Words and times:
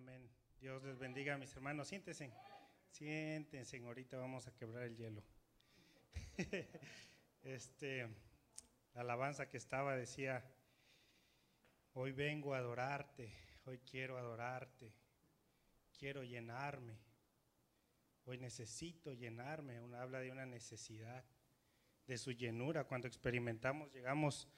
amén. 0.00 0.30
Dios 0.58 0.82
les 0.82 0.98
bendiga, 0.98 1.36
mis 1.36 1.54
hermanos. 1.54 1.88
Siéntense, 1.88 2.32
siéntense. 2.90 3.76
Ahorita 3.84 4.16
vamos 4.16 4.46
a 4.46 4.54
quebrar 4.54 4.84
el 4.84 4.96
hielo. 4.96 5.22
este, 7.42 8.08
la 8.94 9.02
alabanza 9.02 9.50
que 9.50 9.58
estaba 9.58 9.94
decía, 9.94 10.42
hoy 11.92 12.12
vengo 12.12 12.54
a 12.54 12.58
adorarte, 12.58 13.30
hoy 13.66 13.78
quiero 13.80 14.16
adorarte, 14.16 14.94
quiero 15.98 16.22
llenarme, 16.24 16.98
hoy 18.24 18.38
necesito 18.38 19.12
llenarme. 19.12 19.82
Una, 19.82 20.00
habla 20.00 20.20
de 20.20 20.32
una 20.32 20.46
necesidad, 20.46 21.26
de 22.06 22.16
su 22.16 22.32
llenura. 22.32 22.84
Cuando 22.84 23.06
experimentamos, 23.06 23.92
llegamos 23.92 24.48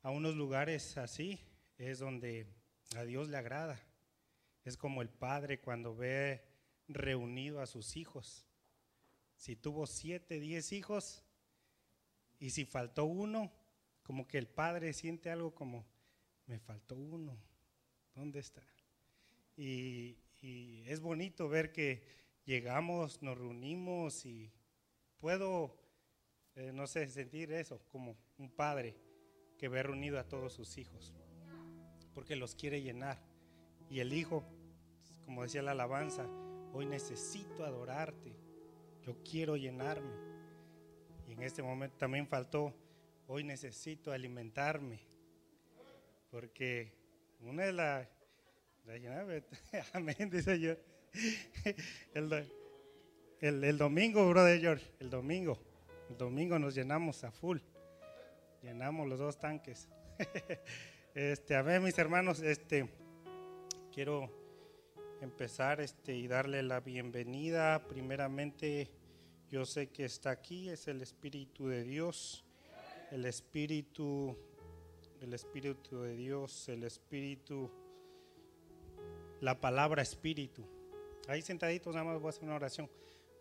a 0.00 0.08
unos 0.08 0.34
lugares 0.34 0.96
así, 0.96 1.38
es 1.76 1.98
donde 1.98 2.46
a 2.96 3.04
Dios 3.04 3.28
le 3.28 3.36
agrada. 3.36 3.78
Es 4.64 4.76
como 4.76 5.02
el 5.02 5.08
padre 5.08 5.60
cuando 5.60 5.94
ve 5.94 6.44
reunido 6.88 7.60
a 7.60 7.66
sus 7.66 7.96
hijos. 7.96 8.46
Si 9.36 9.56
tuvo 9.56 9.86
siete, 9.86 10.40
diez 10.40 10.72
hijos 10.72 11.24
y 12.38 12.50
si 12.50 12.64
faltó 12.64 13.04
uno, 13.04 13.52
como 14.02 14.26
que 14.26 14.38
el 14.38 14.48
padre 14.48 14.92
siente 14.92 15.30
algo 15.30 15.54
como, 15.54 15.86
me 16.46 16.58
faltó 16.58 16.96
uno, 16.96 17.38
¿dónde 18.14 18.40
está? 18.40 18.62
Y, 19.56 20.16
es 20.86 21.00
bonito 21.00 21.48
ver 21.48 21.72
que 21.72 22.06
llegamos, 22.44 23.22
nos 23.22 23.36
reunimos 23.36 24.24
y 24.24 24.52
puedo, 25.18 25.76
eh, 26.54 26.70
no 26.72 26.86
sé, 26.86 27.08
sentir 27.08 27.52
eso 27.52 27.82
como 27.88 28.16
un 28.38 28.48
padre 28.48 28.96
que 29.58 29.68
ve 29.68 29.82
reunido 29.82 30.18
a 30.18 30.28
todos 30.28 30.52
sus 30.52 30.78
hijos, 30.78 31.12
porque 32.14 32.36
los 32.36 32.54
quiere 32.54 32.80
llenar. 32.80 33.20
Y 33.90 34.00
el 34.00 34.12
hijo, 34.12 34.44
como 35.24 35.42
decía 35.42 35.62
la 35.62 35.72
alabanza, 35.72 36.26
hoy 36.72 36.86
necesito 36.86 37.64
adorarte, 37.64 38.36
yo 39.02 39.16
quiero 39.22 39.56
llenarme. 39.56 40.12
Y 41.26 41.32
en 41.32 41.42
este 41.42 41.62
momento 41.62 41.96
también 41.96 42.26
faltó, 42.26 42.74
hoy 43.26 43.44
necesito 43.44 44.12
alimentarme, 44.12 45.00
porque 46.30 46.92
una 47.40 47.64
de 47.64 47.72
las... 47.72 48.08
amén, 49.92 50.30
dice 50.30 50.58
yo. 50.58 50.74
El, 52.14 53.64
el, 53.64 53.78
domingo, 53.78 54.28
brother 54.28 54.60
George, 54.60 54.84
el 54.98 55.10
domingo, 55.10 55.58
el 56.10 56.16
domingo 56.16 56.58
nos 56.58 56.74
llenamos 56.74 57.22
a 57.24 57.30
full, 57.30 57.58
llenamos 58.62 59.08
los 59.08 59.18
dos 59.18 59.38
tanques. 59.38 59.88
Este, 61.14 61.56
a 61.56 61.62
ver, 61.62 61.80
mis 61.80 61.98
hermanos, 61.98 62.40
este, 62.40 62.88
quiero 63.98 64.30
empezar 65.20 65.80
este, 65.80 66.14
y 66.14 66.28
darle 66.28 66.62
la 66.62 66.78
bienvenida. 66.78 67.82
Primeramente, 67.88 68.88
yo 69.50 69.64
sé 69.64 69.88
que 69.88 70.04
está 70.04 70.30
aquí, 70.30 70.68
es 70.68 70.86
el 70.86 71.02
Espíritu 71.02 71.66
de 71.66 71.82
Dios, 71.82 72.44
el 73.10 73.24
Espíritu, 73.24 74.36
el 75.20 75.34
Espíritu 75.34 76.02
de 76.02 76.14
Dios, 76.14 76.68
el 76.68 76.84
Espíritu, 76.84 77.72
la 79.40 79.60
palabra 79.60 80.00
Espíritu. 80.00 80.64
Ahí 81.26 81.42
sentaditos, 81.42 81.92
nada 81.92 82.04
más 82.04 82.20
voy 82.20 82.28
a 82.28 82.30
hacer 82.30 82.44
una 82.44 82.54
oración. 82.54 82.88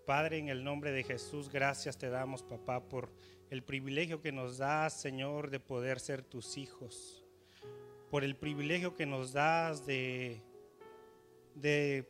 Padre, 0.08 0.39
en 0.39 0.49
el 0.49 0.64
nombre 0.64 0.92
de 0.92 1.03
Jesús, 1.03 1.49
gracias 1.49 1.99
te 1.99 2.09
damos, 2.09 2.42
papá, 2.42 2.81
por 2.81 3.11
el 3.52 3.61
privilegio 3.61 4.23
que 4.23 4.31
nos 4.31 4.58
das, 4.58 4.99
Señor, 4.99 5.52
de 5.52 5.59
poder 5.59 5.99
ser 5.99 6.23
tus 6.23 6.58
hijos, 6.58 7.27
por 8.09 8.23
el 8.23 8.36
privilegio 8.36 8.95
que 8.95 9.05
nos 9.05 9.33
das 9.33 9.86
de 9.86 10.41
de, 11.61 12.05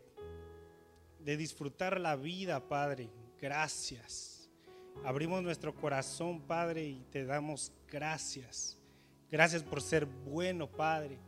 disfrutar 1.37 1.99
la 1.99 2.15
vida, 2.15 2.67
Padre. 2.67 3.09
Gracias. 3.39 4.49
Abrimos 5.03 5.43
nuestro 5.43 5.75
corazón, 5.75 6.41
Padre, 6.41 6.85
y 6.85 7.03
te 7.11 7.25
damos 7.25 7.71
gracias. 7.87 8.77
Gracias 9.29 9.63
por 9.63 9.81
ser 9.81 10.05
bueno, 10.05 10.69
Padre. 10.69 11.19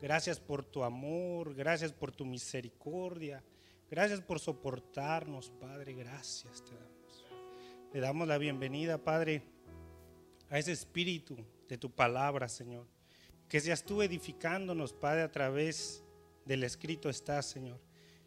Gracias 0.00 0.40
por 0.40 0.64
tu 0.64 0.82
amor, 0.82 1.54
gracias 1.54 1.92
por 1.92 2.10
tu 2.10 2.24
misericordia. 2.24 3.44
Gracias 3.90 4.20
por 4.20 4.40
soportarnos, 4.40 5.50
Padre. 5.50 5.92
Gracias 5.94 6.64
te 6.64 6.74
damos. 6.74 7.24
Le 7.92 8.00
damos 8.00 8.26
la 8.26 8.38
bienvenida, 8.38 8.98
Padre, 8.98 9.42
a 10.48 10.58
ese 10.58 10.72
espíritu 10.72 11.36
de 11.68 11.76
tu 11.76 11.90
palabra, 11.90 12.48
Señor. 12.48 12.86
Que 13.50 13.60
seas 13.60 13.82
tú 13.82 14.00
edificándonos, 14.00 14.92
Padre, 14.92 15.22
a 15.22 15.32
través 15.32 16.04
del 16.44 16.62
escrito 16.62 17.10
está, 17.10 17.42
Señor. 17.42 17.80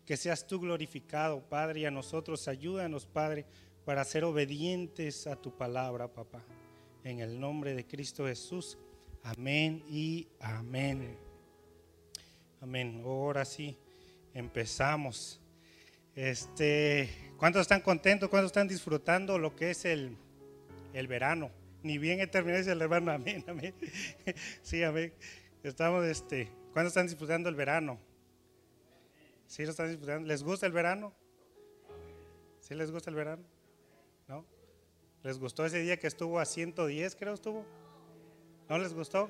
Que 0.06 0.17
seas 0.17 0.45
tú 0.45 0.59
glorificado, 0.59 1.41
Padre, 1.47 1.79
y 1.79 1.85
a 1.85 1.91
nosotros 1.91 2.50
ayúdanos, 2.50 3.06
Padre, 3.06 3.45
para 3.85 4.03
ser 4.03 4.25
obedientes 4.25 5.25
a 5.25 5.38
tu 5.38 5.56
palabra, 5.56 6.09
papá. 6.09 6.44
En 7.06 7.22
el 7.22 7.39
nombre 7.39 7.73
de 7.73 7.88
Cristo 7.88 8.25
Jesús. 8.25 8.78
Amén 9.23 9.81
y 9.88 10.28
amén. 10.41 11.17
Amén. 12.59 13.01
Ahora 13.06 13.45
sí, 13.45 13.78
empezamos. 14.33 15.39
Este, 16.16 17.31
¿cuántos 17.38 17.62
están 17.62 17.79
contentos? 17.79 18.28
¿Cuántos 18.28 18.50
están 18.50 18.67
disfrutando 18.67 19.39
lo 19.39 19.56
que 19.56 19.72
es 19.72 19.85
el, 19.85 20.17
el 20.91 21.07
verano? 21.07 21.62
Ni 21.83 21.97
bien 21.97 22.21
he 22.21 22.27
terminado 22.27 22.71
el 22.71 22.81
hermano, 22.81 23.11
amén, 23.11 23.44
amén. 23.47 23.75
Sí, 24.61 24.81
amén. 24.83 25.13
Estamos, 25.63 26.05
este, 26.05 26.49
¿cuántos 26.71 26.91
están 26.91 27.07
disfrutando 27.07 27.49
el 27.49 27.55
verano? 27.55 27.99
¿Sí 29.47 29.66
lo 29.66 29.71
están 29.71 29.89
disfrutando? 29.89 30.25
¿Les 30.25 30.44
gusta 30.44 30.66
el 30.66 30.71
verano? 30.71 31.13
¿Sí 32.61 32.73
les 32.73 32.89
gusta 32.89 33.09
el 33.09 33.17
verano? 33.17 33.44
¿No? 34.29 34.45
¿Les 35.23 35.38
gustó 35.38 35.66
ese 35.66 35.79
día 35.79 35.97
que 35.97 36.07
estuvo 36.07 36.39
a 36.39 36.45
110, 36.45 37.16
creo 37.17 37.33
estuvo? 37.33 37.66
¿No 38.69 38.77
les 38.77 38.94
gustó? 38.94 39.29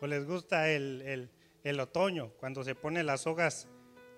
¿O 0.00 0.06
les 0.06 0.26
gusta 0.26 0.70
el, 0.70 1.30
otoño, 1.80 2.30
cuando 2.38 2.62
se 2.62 2.74
ponen 2.74 3.06
las 3.06 3.26
hojas 3.26 3.68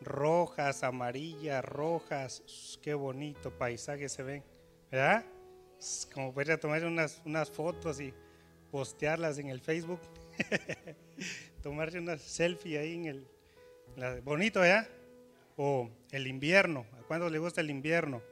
rojas, 0.00 0.82
amarillas, 0.82 1.64
rojas? 1.64 2.42
Qué 2.82 2.94
bonito 2.94 3.56
paisaje 3.56 4.08
se 4.08 4.24
ven, 4.24 4.44
¿verdad? 4.90 5.24
Como 6.12 6.34
a 6.36 6.56
tomar 6.58 6.84
unas, 6.84 7.20
unas 7.24 7.50
fotos 7.50 8.00
y 8.00 8.12
postearlas 8.70 9.38
en 9.38 9.48
el 9.48 9.60
Facebook. 9.60 10.00
Tomarse 11.62 11.98
una 11.98 12.18
selfie 12.18 12.78
ahí 12.78 12.94
en 12.94 13.06
el, 13.06 14.22
bonito, 14.22 14.64
¿ya? 14.64 14.88
O 15.56 15.90
el 16.10 16.26
invierno. 16.26 16.86
¿A 16.98 17.02
cuándo 17.02 17.28
le 17.28 17.38
gusta 17.38 17.60
el 17.60 17.70
invierno? 17.70 18.22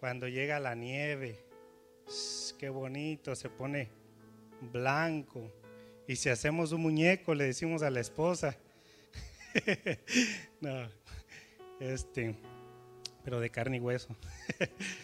Cuando 0.00 0.28
llega 0.28 0.60
la 0.60 0.74
nieve. 0.74 1.38
Qué 2.58 2.68
bonito, 2.68 3.34
se 3.34 3.48
pone 3.48 3.88
blanco. 4.72 5.50
Y 6.06 6.16
si 6.16 6.28
hacemos 6.28 6.72
un 6.72 6.82
muñeco, 6.82 7.34
le 7.34 7.44
decimos 7.44 7.82
a 7.82 7.90
la 7.90 8.00
esposa. 8.00 8.56
no, 10.60 10.88
este, 11.80 12.34
pero 13.24 13.40
de 13.40 13.50
carne 13.50 13.78
y 13.78 13.80
hueso. 13.80 14.14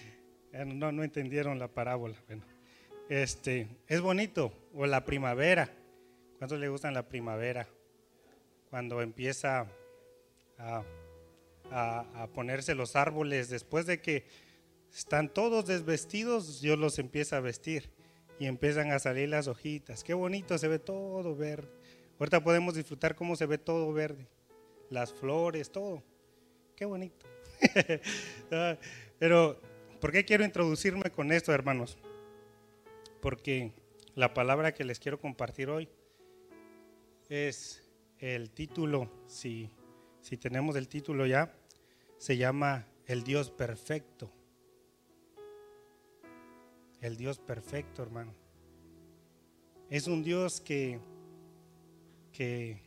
no, 0.52 0.92
no 0.92 1.04
entendieron 1.04 1.58
la 1.58 1.68
parábola. 1.68 2.16
Bueno, 2.26 2.42
este, 3.08 3.68
es 3.86 4.00
bonito. 4.00 4.52
O 4.74 4.86
la 4.86 5.04
primavera. 5.04 5.70
¿Cuántos 6.38 6.58
le 6.58 6.68
gustan 6.68 6.94
la 6.94 7.08
primavera? 7.08 7.66
cuando 8.70 9.02
empieza 9.02 9.66
a, 10.58 10.84
ponerse 12.34 12.74
los 12.74 12.96
árboles, 12.96 13.48
después 13.48 13.86
de 13.86 14.00
que 14.00 14.24
están 14.92 15.28
todos 15.28 15.66
desvestidos, 15.66 16.60
Dios 16.60 16.78
los 16.78 16.98
empieza 16.98 17.36
a 17.36 17.40
vestir 17.40 17.90
y 18.38 18.46
empiezan 18.46 18.90
a 18.90 18.98
salir 18.98 19.28
las 19.28 19.46
hojitas. 19.46 20.02
Qué 20.02 20.14
bonito, 20.14 20.56
se 20.58 20.68
ve 20.68 20.78
todo 20.78 21.36
verde. 21.36 21.68
Ahorita 22.18 22.42
podemos 22.42 22.74
disfrutar 22.74 23.14
cómo 23.14 23.36
se 23.36 23.46
ve 23.46 23.58
todo 23.58 23.92
verde. 23.92 24.26
Las 24.88 25.12
flores, 25.12 25.70
todo. 25.70 26.02
Qué 26.76 26.84
bonito. 26.84 27.26
Ah, 28.52 28.76
pero, 29.18 29.60
¿por 30.00 30.12
qué 30.12 30.24
quiero 30.24 30.44
introducirme 30.44 31.10
con 31.10 31.30
esto, 31.30 31.52
hermanos? 31.52 31.98
Porque 33.20 33.72
la 34.14 34.34
palabra 34.34 34.72
que 34.72 34.84
les 34.84 34.98
quiero 34.98 35.20
compartir 35.20 35.68
hoy 35.68 35.88
es 37.28 37.82
el 38.18 38.50
título, 38.50 39.10
si, 39.26 39.70
si 40.20 40.36
tenemos 40.36 40.76
el 40.76 40.88
título 40.88 41.26
ya, 41.26 41.54
se 42.18 42.36
llama 42.36 42.86
El 43.06 43.22
Dios 43.22 43.50
Perfecto. 43.50 44.30
El 47.00 47.16
Dios 47.16 47.38
Perfecto, 47.38 48.02
hermano. 48.02 48.34
Es 49.88 50.06
un 50.06 50.22
Dios 50.22 50.60
que, 50.60 51.00
que 52.32 52.78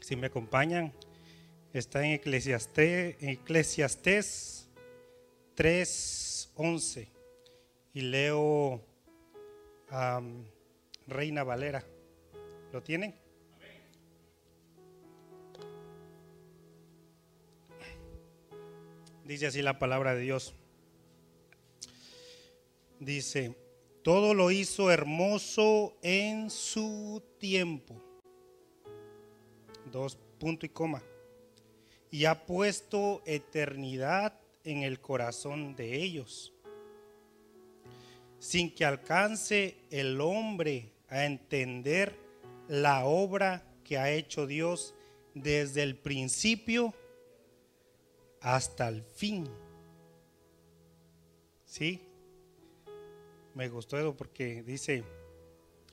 si 0.00 0.16
me 0.16 0.26
acompañan, 0.26 0.92
está 1.72 2.04
en 2.04 2.12
Eclesiastés, 2.12 4.61
3.11 5.56 7.08
y 7.94 8.00
leo 8.00 8.80
um, 9.90 10.44
Reina 11.06 11.44
Valera. 11.44 11.84
¿Lo 12.72 12.82
tienen? 12.82 13.14
Dice 19.24 19.46
así 19.46 19.62
la 19.62 19.78
palabra 19.78 20.14
de 20.14 20.22
Dios. 20.22 20.54
Dice, 22.98 23.54
todo 24.02 24.34
lo 24.34 24.50
hizo 24.50 24.90
hermoso 24.90 25.96
en 26.02 26.50
su 26.50 27.22
tiempo. 27.38 28.02
Dos 29.90 30.16
punto 30.38 30.66
y 30.66 30.70
coma. 30.70 31.02
Y 32.10 32.24
ha 32.24 32.46
puesto 32.46 33.22
eternidad 33.26 34.41
en 34.64 34.82
el 34.82 35.00
corazón 35.00 35.74
de 35.76 35.96
ellos, 35.96 36.52
sin 38.38 38.74
que 38.74 38.84
alcance 38.84 39.76
el 39.90 40.20
hombre 40.20 40.92
a 41.08 41.24
entender 41.24 42.16
la 42.68 43.04
obra 43.04 43.62
que 43.84 43.98
ha 43.98 44.10
hecho 44.10 44.46
Dios 44.46 44.94
desde 45.34 45.82
el 45.82 45.96
principio 45.96 46.94
hasta 48.40 48.88
el 48.88 49.02
fin. 49.02 49.48
¿Sí? 51.64 52.00
Me 53.54 53.68
gustó 53.68 53.98
eso 53.98 54.16
porque 54.16 54.62
dice, 54.62 55.04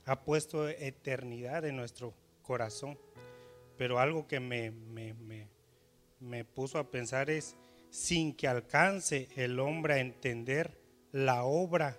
ha 0.04 0.24
puesto 0.24 0.68
eternidad 0.68 1.64
en 1.64 1.76
nuestro 1.76 2.14
corazón. 2.42 2.98
Pero 3.76 3.98
algo 3.98 4.26
que 4.26 4.40
me, 4.40 4.70
me, 4.70 5.14
me, 6.18 6.44
puso 6.44 6.78
a 6.78 6.90
pensar 6.90 7.30
es, 7.30 7.56
sin 7.90 8.34
que 8.34 8.48
alcance 8.48 9.28
el 9.36 9.58
hombre 9.58 9.94
a 9.94 9.98
entender 10.00 10.78
la 11.12 11.44
obra 11.44 11.98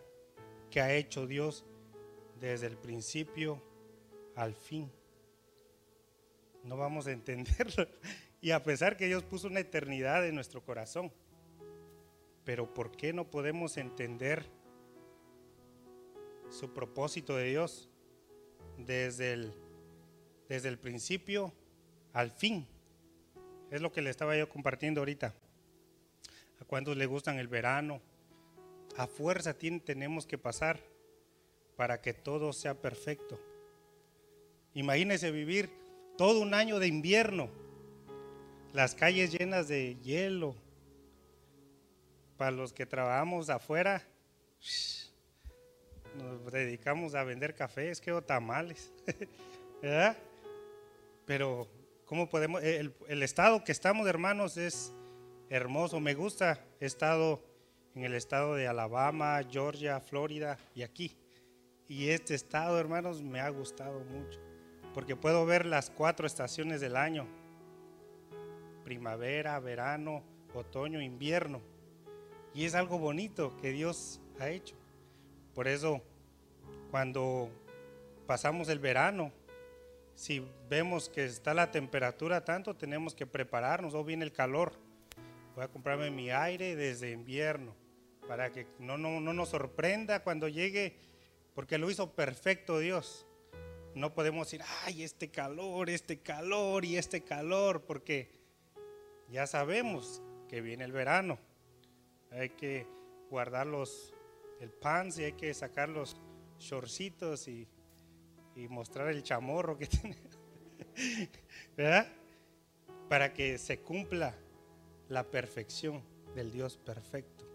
que 0.69 0.81
ha 0.81 0.93
hecho 0.93 1.27
Dios 1.27 1.65
desde 2.39 2.67
el 2.67 2.77
principio 2.77 3.61
al 4.35 4.55
fin. 4.55 4.91
No 6.63 6.77
vamos 6.77 7.07
a 7.07 7.11
entenderlo. 7.11 7.87
Y 8.43 8.49
a 8.49 8.63
pesar 8.63 8.97
que 8.97 9.05
Dios 9.05 9.21
puso 9.23 9.45
una 9.45 9.59
eternidad 9.59 10.27
en 10.27 10.33
nuestro 10.33 10.65
corazón. 10.65 11.11
Pero 12.43 12.73
¿por 12.73 12.91
qué 12.91 13.13
no 13.13 13.29
podemos 13.29 13.77
entender 13.77 14.43
su 16.49 16.73
propósito 16.73 17.35
de 17.35 17.49
Dios 17.49 17.87
desde 18.79 19.33
el, 19.33 19.53
desde 20.49 20.69
el 20.69 20.79
principio 20.79 21.53
al 22.13 22.31
fin? 22.31 22.67
Es 23.69 23.79
lo 23.79 23.91
que 23.91 24.01
le 24.01 24.09
estaba 24.09 24.35
yo 24.35 24.49
compartiendo 24.49 25.01
ahorita. 25.01 25.35
¿A 26.61 26.65
cuántos 26.65 26.95
le 26.95 27.07
gustan 27.07 27.39
el 27.39 27.47
verano? 27.47 28.01
A 28.95 29.07
fuerza 29.07 29.53
tenemos 29.55 30.27
que 30.27 30.37
pasar 30.37 30.79
para 31.75 32.01
que 32.01 32.13
todo 32.13 32.53
sea 32.53 32.75
perfecto. 32.75 33.39
Imagínese 34.75 35.31
vivir 35.31 35.71
todo 36.17 36.39
un 36.39 36.53
año 36.53 36.77
de 36.77 36.87
invierno 36.87 37.49
las 38.73 38.93
calles 38.93 39.31
llenas 39.31 39.67
de 39.67 39.97
hielo. 40.01 40.55
Para 42.37 42.51
los 42.51 42.73
que 42.73 42.85
trabajamos 42.85 43.49
afuera, 43.49 44.03
nos 46.15 46.51
dedicamos 46.51 47.15
a 47.15 47.23
vender 47.23 47.55
cafés, 47.55 47.99
que 48.01 48.11
o 48.11 48.21
tamales, 48.21 48.91
¿verdad? 49.81 50.17
Pero, 51.25 51.67
¿cómo 52.05 52.29
podemos? 52.29 52.63
El, 52.63 52.93
el, 53.07 53.23
estado 53.23 53.63
que 53.63 53.71
estamos, 53.71 54.07
hermanos, 54.07 54.57
es 54.57 54.91
hermoso. 55.51 55.99
Me 55.99 56.15
gusta. 56.15 56.65
He 56.79 56.85
estado 56.85 57.43
en 57.93 58.03
el 58.05 58.15
estado 58.15 58.55
de 58.55 58.67
Alabama, 58.67 59.39
Georgia, 59.49 59.99
Florida 59.99 60.57
y 60.73 60.81
aquí. 60.81 61.17
Y 61.87 62.09
este 62.09 62.33
estado, 62.33 62.79
hermanos, 62.79 63.21
me 63.21 63.41
ha 63.41 63.49
gustado 63.49 63.99
mucho. 64.05 64.39
Porque 64.93 65.15
puedo 65.15 65.45
ver 65.45 65.65
las 65.65 65.89
cuatro 65.89 66.25
estaciones 66.25 66.81
del 66.81 66.95
año 66.95 67.27
primavera, 68.83 69.59
verano, 69.59 70.23
otoño, 70.53 71.01
invierno. 71.01 71.61
Y 72.53 72.65
es 72.65 72.75
algo 72.75 72.97
bonito 72.97 73.55
que 73.57 73.71
Dios 73.71 74.19
ha 74.39 74.49
hecho. 74.49 74.75
Por 75.53 75.67
eso, 75.67 76.01
cuando 76.89 77.49
pasamos 78.25 78.67
el 78.69 78.79
verano, 78.79 79.31
si 80.15 80.45
vemos 80.69 81.09
que 81.09 81.25
está 81.25 81.53
la 81.53 81.71
temperatura 81.71 82.43
tanto, 82.43 82.75
tenemos 82.75 83.15
que 83.15 83.25
prepararnos 83.25 83.93
o 83.93 84.03
viene 84.03 84.25
el 84.25 84.33
calor. 84.33 84.73
Voy 85.61 85.67
a 85.67 85.71
comprarme 85.73 86.09
mi 86.09 86.31
aire 86.31 86.75
desde 86.75 87.11
invierno 87.11 87.75
para 88.27 88.51
que 88.51 88.65
no, 88.79 88.97
no, 88.97 89.19
no 89.19 89.31
nos 89.31 89.49
sorprenda 89.49 90.23
cuando 90.23 90.47
llegue, 90.47 90.97
porque 91.53 91.77
lo 91.77 91.91
hizo 91.91 92.15
perfecto 92.15 92.79
Dios. 92.79 93.27
No 93.93 94.15
podemos 94.15 94.47
decir, 94.47 94.65
ay, 94.83 95.03
este 95.03 95.29
calor, 95.29 95.91
este 95.91 96.17
calor 96.17 96.83
y 96.83 96.97
este 96.97 97.21
calor, 97.21 97.83
porque 97.83 98.31
ya 99.29 99.45
sabemos 99.45 100.23
que 100.49 100.61
viene 100.61 100.83
el 100.83 100.93
verano. 100.93 101.37
Hay 102.31 102.49
que 102.49 102.87
guardar 103.29 103.67
los, 103.67 104.15
el 104.61 104.71
pan 104.71 105.11
y 105.15 105.25
hay 105.25 105.33
que 105.33 105.53
sacar 105.53 105.89
los 105.89 106.17
shortcitos 106.57 107.47
y, 107.47 107.67
y 108.55 108.67
mostrar 108.67 109.09
el 109.09 109.21
chamorro 109.21 109.77
que 109.77 109.85
tiene. 109.85 110.17
¿Verdad? 111.77 112.07
Para 113.07 113.31
que 113.31 113.59
se 113.59 113.77
cumpla 113.81 114.35
la 115.11 115.23
perfección 115.23 116.01
del 116.35 116.51
Dios 116.51 116.77
perfecto. 116.77 117.45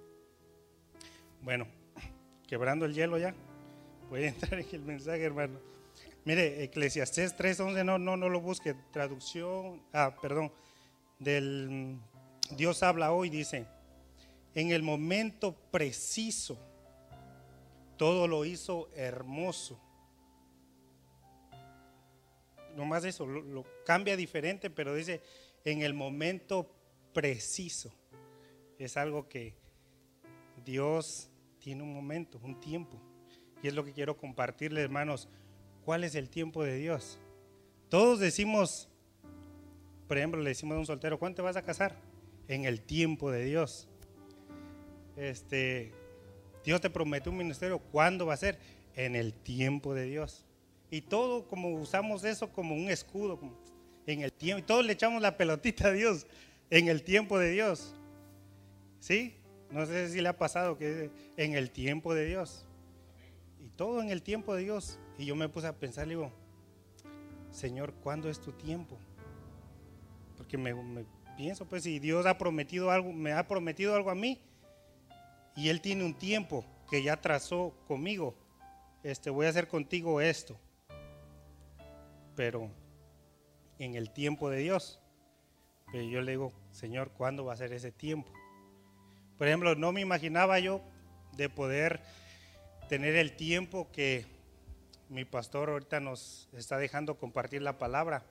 Bueno, 1.41 1.67
quebrando 2.47 2.85
el 2.85 2.95
hielo 2.95 3.17
ya. 3.17 3.35
Voy 4.11 4.25
a 4.25 4.29
entrar 4.29 4.61
en 4.61 4.67
el 4.73 4.83
mensaje, 4.83 5.25
hermano. 5.25 5.59
Mire, 6.27 6.63
Eclesiastés 6.65 7.35
3:11, 7.37 7.83
no, 7.83 7.99
no, 7.99 8.17
no 8.17 8.29
lo 8.29 8.41
busque. 8.41 8.75
Traducción, 8.93 9.83
ah, 9.93 10.15
perdón 10.21 10.53
del 11.19 11.99
Dios 12.51 12.83
habla 12.83 13.13
hoy, 13.13 13.31
dice, 13.31 13.67
en 14.55 14.71
el 14.71 14.83
momento 14.83 15.57
preciso, 15.71 16.59
todo 17.97 18.29
lo 18.29 18.45
hizo 18.45 18.91
hermoso. 18.95 19.81
No 22.77 22.85
más 22.85 23.05
eso, 23.07 23.25
lo, 23.25 23.65
cambia 23.87 24.15
diferente, 24.15 24.69
pero 24.69 24.95
dice, 24.95 25.23
en 25.65 25.81
el 25.81 25.95
momento 25.95 26.76
preciso. 27.17 27.91
Es 28.79 28.99
algo 28.99 29.27
que 29.27 29.55
Dios 30.67 31.31
tiene 31.59 31.83
un 31.83 31.95
momento, 31.95 32.39
un 32.45 32.61
tiempo. 32.61 33.01
Y 33.63 33.69
es 33.69 33.75
lo 33.75 33.87
que 33.87 33.95
quiero 33.95 34.19
compartirle, 34.19 34.83
hermanos. 34.83 35.27
¿Cuál 35.87 36.05
es 36.05 36.15
el 36.15 36.29
tiempo 36.29 36.63
de 36.63 36.77
Dios? 36.77 37.19
Todos 37.89 38.21
decimos, 38.21 38.91
por 40.07 40.19
ejemplo, 40.19 40.43
le 40.43 40.51
decimos 40.51 40.77
a 40.77 40.81
un 40.81 40.85
soltero, 40.85 41.19
¿cuándo 41.19 41.37
te 41.37 41.43
vas 41.43 41.57
a 41.57 41.63
casar? 41.63 41.97
En 42.49 42.67
el 42.67 42.83
tiempo 42.83 43.31
de 43.31 43.47
Dios. 43.47 43.89
Este, 45.17 45.93
Dios 46.67 46.83
te 46.83 46.91
prometió 46.91 47.33
un 47.33 47.39
ministerio, 47.39 47.79
¿cuándo 47.79 48.27
va 48.27 48.35
a 48.35 48.37
ser? 48.37 48.59
En 48.95 49.17
el 49.17 49.33
tiempo 49.33 49.95
de 49.95 50.05
Dios. 50.05 50.45
Y 50.91 51.01
todo 51.01 51.49
como 51.49 51.71
usamos 51.71 52.25
eso 52.25 52.53
como 52.53 52.75
un 52.75 52.91
escudo, 52.91 53.41
en 54.07 54.21
el 54.21 54.35
tiempo, 54.35 54.59
y 54.59 54.63
todos 54.67 54.85
le 54.85 54.93
echamos 54.93 55.23
la 55.23 55.39
pelotita 55.39 55.89
a 55.89 55.93
Dios, 55.93 56.27
en 56.71 56.89
el 56.89 57.03
tiempo 57.03 57.39
de 57.39 57.51
Dios. 57.51 57.95
¿Sí? 59.01 59.37
No 59.71 59.87
sé 59.87 60.09
si 60.09 60.21
le 60.21 60.29
ha 60.29 60.37
pasado 60.39 60.79
que 60.79 61.11
en 61.37 61.55
el 61.55 61.71
tiempo 61.71 62.15
de 62.15 62.25
Dios. 62.25 62.67
Y 63.61 63.69
todo 63.71 64.01
en 64.01 64.11
el 64.11 64.23
tiempo 64.23 64.55
de 64.55 64.63
Dios. 64.63 64.99
Y 65.19 65.27
yo 65.27 65.37
me 65.37 65.49
puse 65.49 65.67
a 65.67 65.79
pensar, 65.79 66.09
digo, 66.09 66.33
Señor, 67.51 67.95
¿cuándo 67.95 68.29
es 68.29 68.41
tu 68.41 68.53
tiempo? 68.53 68.99
porque 70.37 70.59
me, 70.59 71.05
pienso, 71.37 71.67
pues 71.67 71.83
si 71.83 71.99
Dios 71.99 72.27
ha 72.27 72.39
prometido 72.39 72.91
algo, 72.91 73.13
me 73.13 73.33
ha 73.33 73.47
prometido 73.47 73.95
algo 73.95 74.11
a 74.11 74.15
mí 74.15 74.41
y 75.57 75.69
Él 75.71 75.81
tiene 75.81 76.05
un 76.05 76.15
tiempo 76.15 76.65
que 76.91 77.03
ya 77.03 77.21
trazó 77.21 77.75
conmigo, 77.89 78.35
este, 79.03 79.31
voy 79.31 79.47
a 79.47 79.49
hacer 79.49 79.67
contigo 79.67 80.21
esto, 80.21 80.57
pero 82.35 82.71
en 83.79 83.95
el 83.95 84.11
tiempo 84.11 84.51
de 84.51 84.59
Dios. 84.59 85.01
Pero 85.93 86.05
yo 86.05 86.21
le 86.21 86.33
digo, 86.33 86.53
Señor, 86.73 87.11
¿cuándo 87.11 87.45
va 87.45 87.53
a 87.53 87.57
ser 87.57 87.73
ese 87.73 87.93
tiempo? 87.93 88.31
Por 89.39 89.47
ejemplo, 89.47 89.75
no 89.75 89.93
me 89.93 90.01
imaginaba 90.01 90.59
yo 90.59 90.81
de 91.37 91.49
poder 91.49 92.01
tener 92.89 93.15
el 93.17 93.37
tiempo 93.37 93.89
que 93.93 94.27
mi 95.09 95.25
pastor 95.25 95.71
ahorita 95.71 96.01
nos 96.01 96.49
está 96.53 96.79
dejando 96.79 97.19
compartir 97.19 97.63
la 97.63 97.79
palabra. 97.79 98.25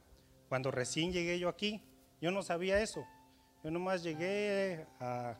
Cuando 0.49 0.71
recién 0.71 1.11
llegué 1.11 1.39
yo 1.39 1.49
aquí, 1.49 1.81
yo 2.21 2.31
no 2.31 2.43
sabía 2.43 2.81
eso. 2.81 3.05
Yo 3.63 3.71
nomás 3.71 4.03
llegué 4.03 4.85
a, 4.99 5.37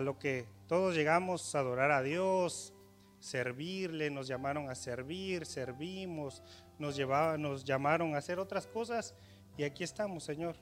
lo 0.00 0.18
que 0.18 0.46
todos 0.68 0.94
llegamos 0.94 1.54
a 1.54 1.58
adorar 1.58 1.90
a 1.90 2.02
Dios, 2.02 2.72
servirle, 3.18 4.10
nos 4.10 4.28
llamaron 4.28 4.70
a 4.70 4.74
servir, 4.74 5.44
servimos, 5.44 6.42
nos, 6.78 6.98
nos 7.38 7.64
llamaron 7.64 8.14
a 8.14 8.18
hacer 8.18 8.38
otras 8.38 8.66
cosas 8.66 9.14
y 9.58 9.64
aquí 9.64 9.84
estamos, 9.84 10.24
Señor. 10.24 10.56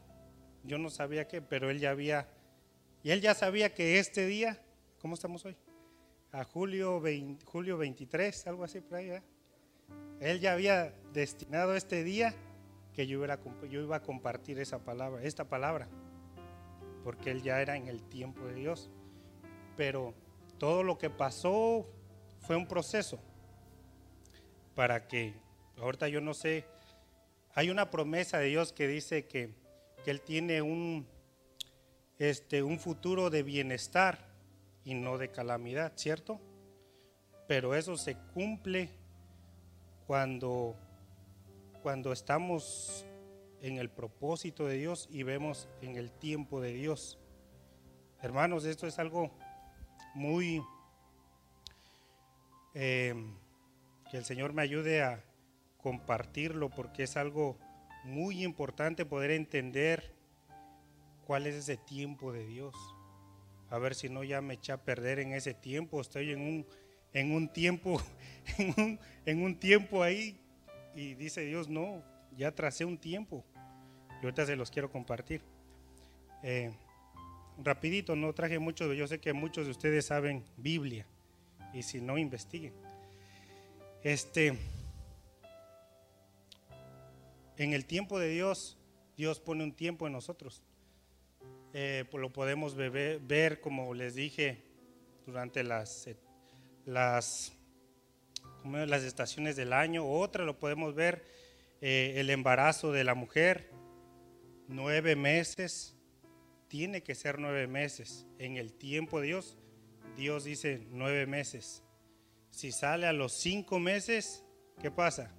Yo 0.64 0.78
no 0.78 0.90
sabía 0.90 1.28
qué, 1.28 1.40
pero 1.40 1.70
Él 1.70 1.78
ya 1.80 1.90
había, 1.90 2.28
y 3.02 3.10
Él 3.10 3.20
ya 3.20 3.34
sabía 3.34 3.74
que 3.74 3.98
este 3.98 4.26
día, 4.26 4.60
¿cómo 5.00 5.14
estamos 5.14 5.44
hoy? 5.44 5.56
A 6.32 6.44
julio, 6.44 7.02
julio 7.44 7.78
23, 7.78 8.46
algo 8.46 8.64
así 8.64 8.80
por 8.80 8.98
ahí, 8.98 9.12
Él 10.20 10.40
ya 10.40 10.52
había 10.52 10.92
destinado 11.12 11.74
este 11.74 12.04
día 12.04 12.34
que 12.98 13.06
yo, 13.06 13.24
iba 13.70 13.96
a 13.96 14.02
compartir 14.02 14.58
esa 14.58 14.80
palabra, 14.80 15.22
esta 15.22 15.44
palabra. 15.44 15.88
porque 17.04 17.30
él 17.30 17.42
ya 17.42 17.62
era 17.62 17.76
en 17.76 17.86
el 17.86 18.02
tiempo 18.02 18.44
de 18.44 18.54
Dios. 18.54 18.90
Pero 19.76 20.14
todo 20.58 20.82
lo 20.82 20.98
que 20.98 21.08
pasó 21.08 21.86
fue 22.40 22.56
un 22.56 22.66
proceso 22.66 23.20
para 24.74 25.06
que, 25.06 25.34
ahorita 25.76 26.08
yo 26.08 26.20
no 26.20 26.34
sé, 26.34 26.64
hay 27.54 27.70
una 27.70 27.88
promesa 27.88 28.38
de 28.38 28.48
Dios 28.48 28.72
que 28.72 28.88
dice 28.88 29.26
que, 29.26 29.54
que 30.04 30.10
Él 30.10 30.20
tiene 30.20 30.62
un, 30.62 31.06
este, 32.18 32.62
un 32.62 32.78
futuro 32.78 33.30
de 33.30 33.42
bienestar 33.42 34.18
y 34.84 34.94
no 34.94 35.18
de 35.18 35.30
calamidad, 35.30 35.92
¿cierto? 35.96 36.40
Pero 37.46 37.74
eso 37.74 37.96
se 37.96 38.16
cumple 38.34 38.90
cuando, 40.06 40.76
cuando 41.82 42.12
estamos 42.12 43.04
en 43.60 43.78
el 43.78 43.90
propósito 43.90 44.66
de 44.66 44.76
Dios 44.76 45.08
y 45.10 45.22
vemos 45.22 45.68
en 45.82 45.96
el 45.96 46.10
tiempo 46.10 46.60
de 46.60 46.72
Dios. 46.72 47.18
Hermanos, 48.22 48.64
esto 48.64 48.86
es 48.86 48.98
algo 48.98 49.30
muy... 50.14 50.62
Eh, 52.74 53.14
que 54.10 54.16
el 54.16 54.24
Señor 54.24 54.52
me 54.52 54.62
ayude 54.62 55.02
a 55.02 55.22
compartirlo 55.78 56.70
porque 56.70 57.04
es 57.04 57.16
algo 57.16 57.58
muy 58.04 58.44
importante 58.44 59.04
poder 59.04 59.30
entender 59.30 60.14
cuál 61.26 61.46
es 61.46 61.54
ese 61.54 61.76
tiempo 61.76 62.32
de 62.32 62.46
Dios. 62.46 62.74
A 63.70 63.78
ver 63.78 63.94
si 63.94 64.08
no 64.08 64.24
ya 64.24 64.40
me 64.40 64.54
eché 64.54 64.72
a 64.72 64.82
perder 64.82 65.18
en 65.18 65.32
ese 65.32 65.54
tiempo, 65.54 66.00
estoy 66.00 66.32
en 66.32 66.40
un, 66.40 66.66
en 67.12 67.32
un 67.32 67.52
tiempo, 67.52 68.00
en 68.58 68.74
un, 68.76 69.00
en 69.26 69.42
un 69.42 69.58
tiempo 69.58 70.02
ahí 70.02 70.40
y 70.94 71.14
dice 71.14 71.42
Dios, 71.42 71.68
no, 71.68 72.02
ya 72.36 72.52
tracé 72.52 72.84
un 72.84 72.98
tiempo. 72.98 73.44
Y 74.20 74.24
ahorita 74.24 74.46
se 74.46 74.56
los 74.56 74.70
quiero 74.70 74.90
compartir. 74.90 75.42
Eh, 76.42 76.72
rapidito, 77.62 78.16
no 78.16 78.32
traje 78.32 78.58
mucho, 78.58 78.92
yo 78.92 79.06
sé 79.06 79.20
que 79.20 79.32
muchos 79.32 79.66
de 79.66 79.72
ustedes 79.72 80.06
saben 80.06 80.44
Biblia 80.56 81.06
y 81.72 81.82
si 81.82 82.00
no, 82.00 82.18
investiguen. 82.18 82.72
Este, 84.02 84.56
en 87.58 87.72
el 87.74 87.84
tiempo 87.84 88.18
de 88.18 88.28
Dios, 88.28 88.78
Dios 89.16 89.40
pone 89.40 89.64
un 89.64 89.72
tiempo 89.72 90.06
en 90.06 90.12
nosotros. 90.12 90.62
Eh, 91.74 92.04
pues 92.10 92.20
lo 92.22 92.32
podemos 92.32 92.74
ver, 92.76 93.60
como 93.60 93.92
les 93.94 94.14
dije, 94.14 94.62
durante 95.26 95.62
las, 95.64 96.08
las, 96.86 97.52
las 98.64 99.02
estaciones 99.02 99.56
del 99.56 99.72
año. 99.72 100.08
Otra 100.08 100.44
lo 100.44 100.58
podemos 100.58 100.94
ver, 100.94 101.26
eh, 101.80 102.14
el 102.16 102.30
embarazo 102.30 102.92
de 102.92 103.04
la 103.04 103.14
mujer, 103.14 103.70
nueve 104.68 105.16
meses, 105.16 105.96
tiene 106.68 107.02
que 107.02 107.14
ser 107.14 107.38
nueve 107.38 107.66
meses. 107.66 108.24
En 108.38 108.56
el 108.56 108.72
tiempo 108.72 109.20
de 109.20 109.26
Dios, 109.26 109.58
Dios 110.16 110.44
dice 110.44 110.86
nueve 110.90 111.26
meses. 111.26 111.82
Si 112.50 112.72
sale 112.72 113.06
a 113.06 113.12
los 113.12 113.32
cinco 113.32 113.78
meses, 113.78 114.44
¿qué 114.80 114.90
pasa? 114.90 115.34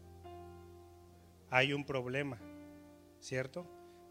Hay 1.50 1.74
un 1.74 1.86
problema, 1.86 2.40
¿cierto? 3.20 3.66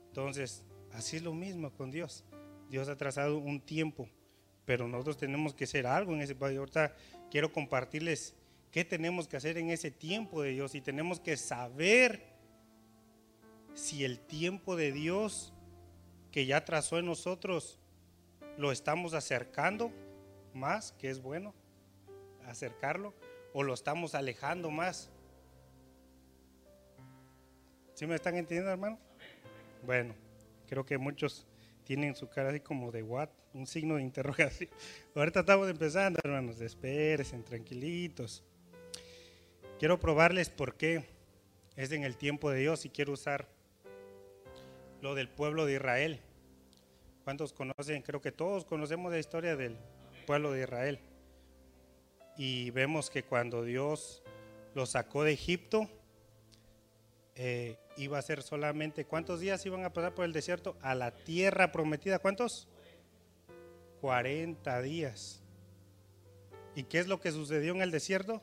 Entonces, 0.09 0.65
así 0.93 1.17
es 1.17 1.23
lo 1.23 1.35
mismo 1.35 1.71
con 1.73 1.91
Dios. 1.91 2.25
Dios 2.69 2.89
ha 2.89 2.97
trazado 2.97 3.39
un 3.39 3.61
tiempo, 3.61 4.09
pero 4.65 4.89
nosotros 4.89 5.17
tenemos 5.17 5.55
que 5.55 5.65
hacer 5.65 5.87
algo 5.87 6.15
en 6.15 6.21
ese 6.21 6.35
país. 6.35 6.59
Ahorita 6.59 6.95
quiero 7.31 7.53
compartirles 7.53 8.35
qué 8.71 8.85
tenemos 8.85 9.29
que 9.29 9.37
hacer 9.37 9.57
en 9.59 9.71
ese 9.71 9.91
tiempo 9.91 10.43
de 10.43 10.51
Dios 10.51 10.75
y 10.75 10.81
tenemos 10.81 11.21
que 11.21 11.37
saber 11.37 12.23
si 13.75 14.05
el 14.05 14.19
tiempo 14.19 14.77
de 14.77 14.93
Dios 14.93 15.53
que 16.33 16.47
ya 16.47 16.65
trazó 16.65 16.99
en 16.99 17.07
nosotros 17.07 17.79
lo 18.57 18.73
estamos 18.73 19.15
acercando 19.15 19.93
más, 20.53 20.93
que 20.93 21.11
es 21.11 21.23
bueno 21.23 21.55
acercarlo 22.47 23.15
o 23.53 23.63
lo 23.63 23.73
estamos 23.73 24.15
alejando 24.15 24.71
más. 24.71 25.11
¿Sí 27.99 28.07
me 28.07 28.15
están 28.15 28.37
entendiendo, 28.37 28.71
hermano? 28.71 28.97
Bueno, 29.85 30.15
creo 30.69 30.87
que 30.87 30.97
muchos 30.99 31.49
tienen 31.83 32.15
su 32.15 32.29
cara 32.29 32.51
así 32.51 32.61
como 32.61 32.93
de 32.93 33.03
what, 33.03 33.29
un 33.53 33.67
signo 33.67 33.97
de 33.97 34.03
interrogación. 34.03 34.71
Ahorita 35.17 35.41
estamos 35.41 35.69
empezando, 35.69 36.21
hermanos, 36.23 36.61
espérense, 36.61 37.37
tranquilitos. 37.39 38.45
Quiero 39.81 39.99
probarles 39.99 40.49
por 40.49 40.77
qué 40.77 41.07
es 41.75 41.91
en 41.91 42.05
el 42.05 42.17
tiempo 42.17 42.53
de 42.53 42.61
Dios 42.61 42.85
y 42.85 42.91
quiero 42.91 43.15
usar 43.15 43.49
lo 45.03 45.17
del 45.17 45.29
pueblo 45.29 45.67
de 45.67 45.75
Israel. 45.75 46.21
¿Cuántos 47.25 47.53
conocen? 47.53 48.03
Creo 48.03 48.21
que 48.21 48.31
todos 48.31 48.65
conocemos 48.65 49.11
la 49.11 49.19
historia 49.19 49.57
del 49.57 49.77
pueblo 50.25 50.53
de 50.53 50.63
Israel 50.63 51.01
y 52.37 52.71
vemos 52.71 53.11
que 53.11 53.25
cuando 53.25 53.65
Dios 53.65 54.23
lo 54.77 54.87
sacó 54.87 55.25
de 55.25 55.33
Egipto, 55.33 55.91
eh, 57.41 57.79
iba 57.97 58.19
a 58.19 58.23
ser 58.23 58.43
solamente, 58.43 59.05
¿cuántos 59.05 59.39
días 59.39 59.65
iban 59.65 59.85
a 59.85 59.93
pasar 59.93 60.13
por 60.13 60.25
el 60.25 60.33
desierto? 60.33 60.77
A 60.83 60.97
la 60.97 61.13
tierra 61.13 61.71
prometida, 61.71 62.19
¿cuántos? 62.19 62.67
40 64.01 64.83
días. 64.83 65.41
¿Y 66.75 66.83
qué 66.83 66.99
es 66.99 67.07
lo 67.07 67.21
que 67.21 67.31
sucedió 67.31 67.73
en 67.75 67.81
el 67.81 67.93
desierto? 67.93 68.43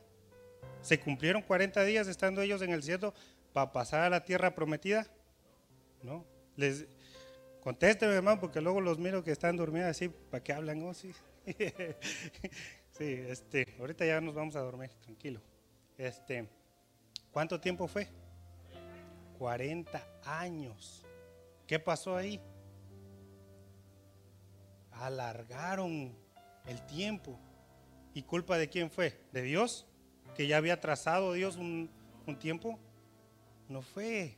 ¿Se 0.80 0.98
cumplieron 0.98 1.42
40 1.42 1.84
días 1.84 2.08
estando 2.08 2.40
ellos 2.40 2.62
en 2.62 2.70
el 2.70 2.80
desierto 2.80 3.12
para 3.52 3.70
pasar 3.70 4.00
a 4.00 4.08
la 4.08 4.24
tierra 4.24 4.54
prometida? 4.54 5.06
No. 6.02 6.24
Les 6.56 6.86
contésteme, 7.60 8.14
hermano, 8.14 8.40
porque 8.40 8.62
luego 8.62 8.80
los 8.80 8.98
miro 8.98 9.22
que 9.22 9.30
están 9.30 9.58
durmiendo 9.58 9.90
así, 9.90 10.08
¿para 10.08 10.42
qué 10.42 10.54
hablan? 10.54 10.82
Oh, 10.82 10.94
sí. 10.94 11.12
Sí, 12.96 13.12
este, 13.28 13.76
ahorita 13.78 14.06
ya 14.06 14.22
nos 14.22 14.34
vamos 14.34 14.56
a 14.56 14.60
dormir, 14.60 14.88
tranquilo. 15.02 15.42
Este, 15.98 16.48
¿cuánto 17.30 17.60
tiempo 17.60 17.86
fue? 17.86 18.08
40 19.38 20.06
años. 20.24 21.04
¿Qué 21.66 21.78
pasó 21.78 22.16
ahí? 22.16 22.40
Alargaron 24.92 26.16
el 26.66 26.86
tiempo. 26.86 27.38
¿Y 28.14 28.22
culpa 28.22 28.56
de 28.56 28.68
quién 28.68 28.90
fue? 28.90 29.18
¿De 29.32 29.42
Dios? 29.42 29.86
¿Que 30.34 30.46
ya 30.46 30.56
había 30.56 30.80
trazado 30.80 31.32
Dios 31.32 31.56
un, 31.56 31.90
tiempo? 32.38 32.78
No 33.68 33.82
fue. 33.82 34.36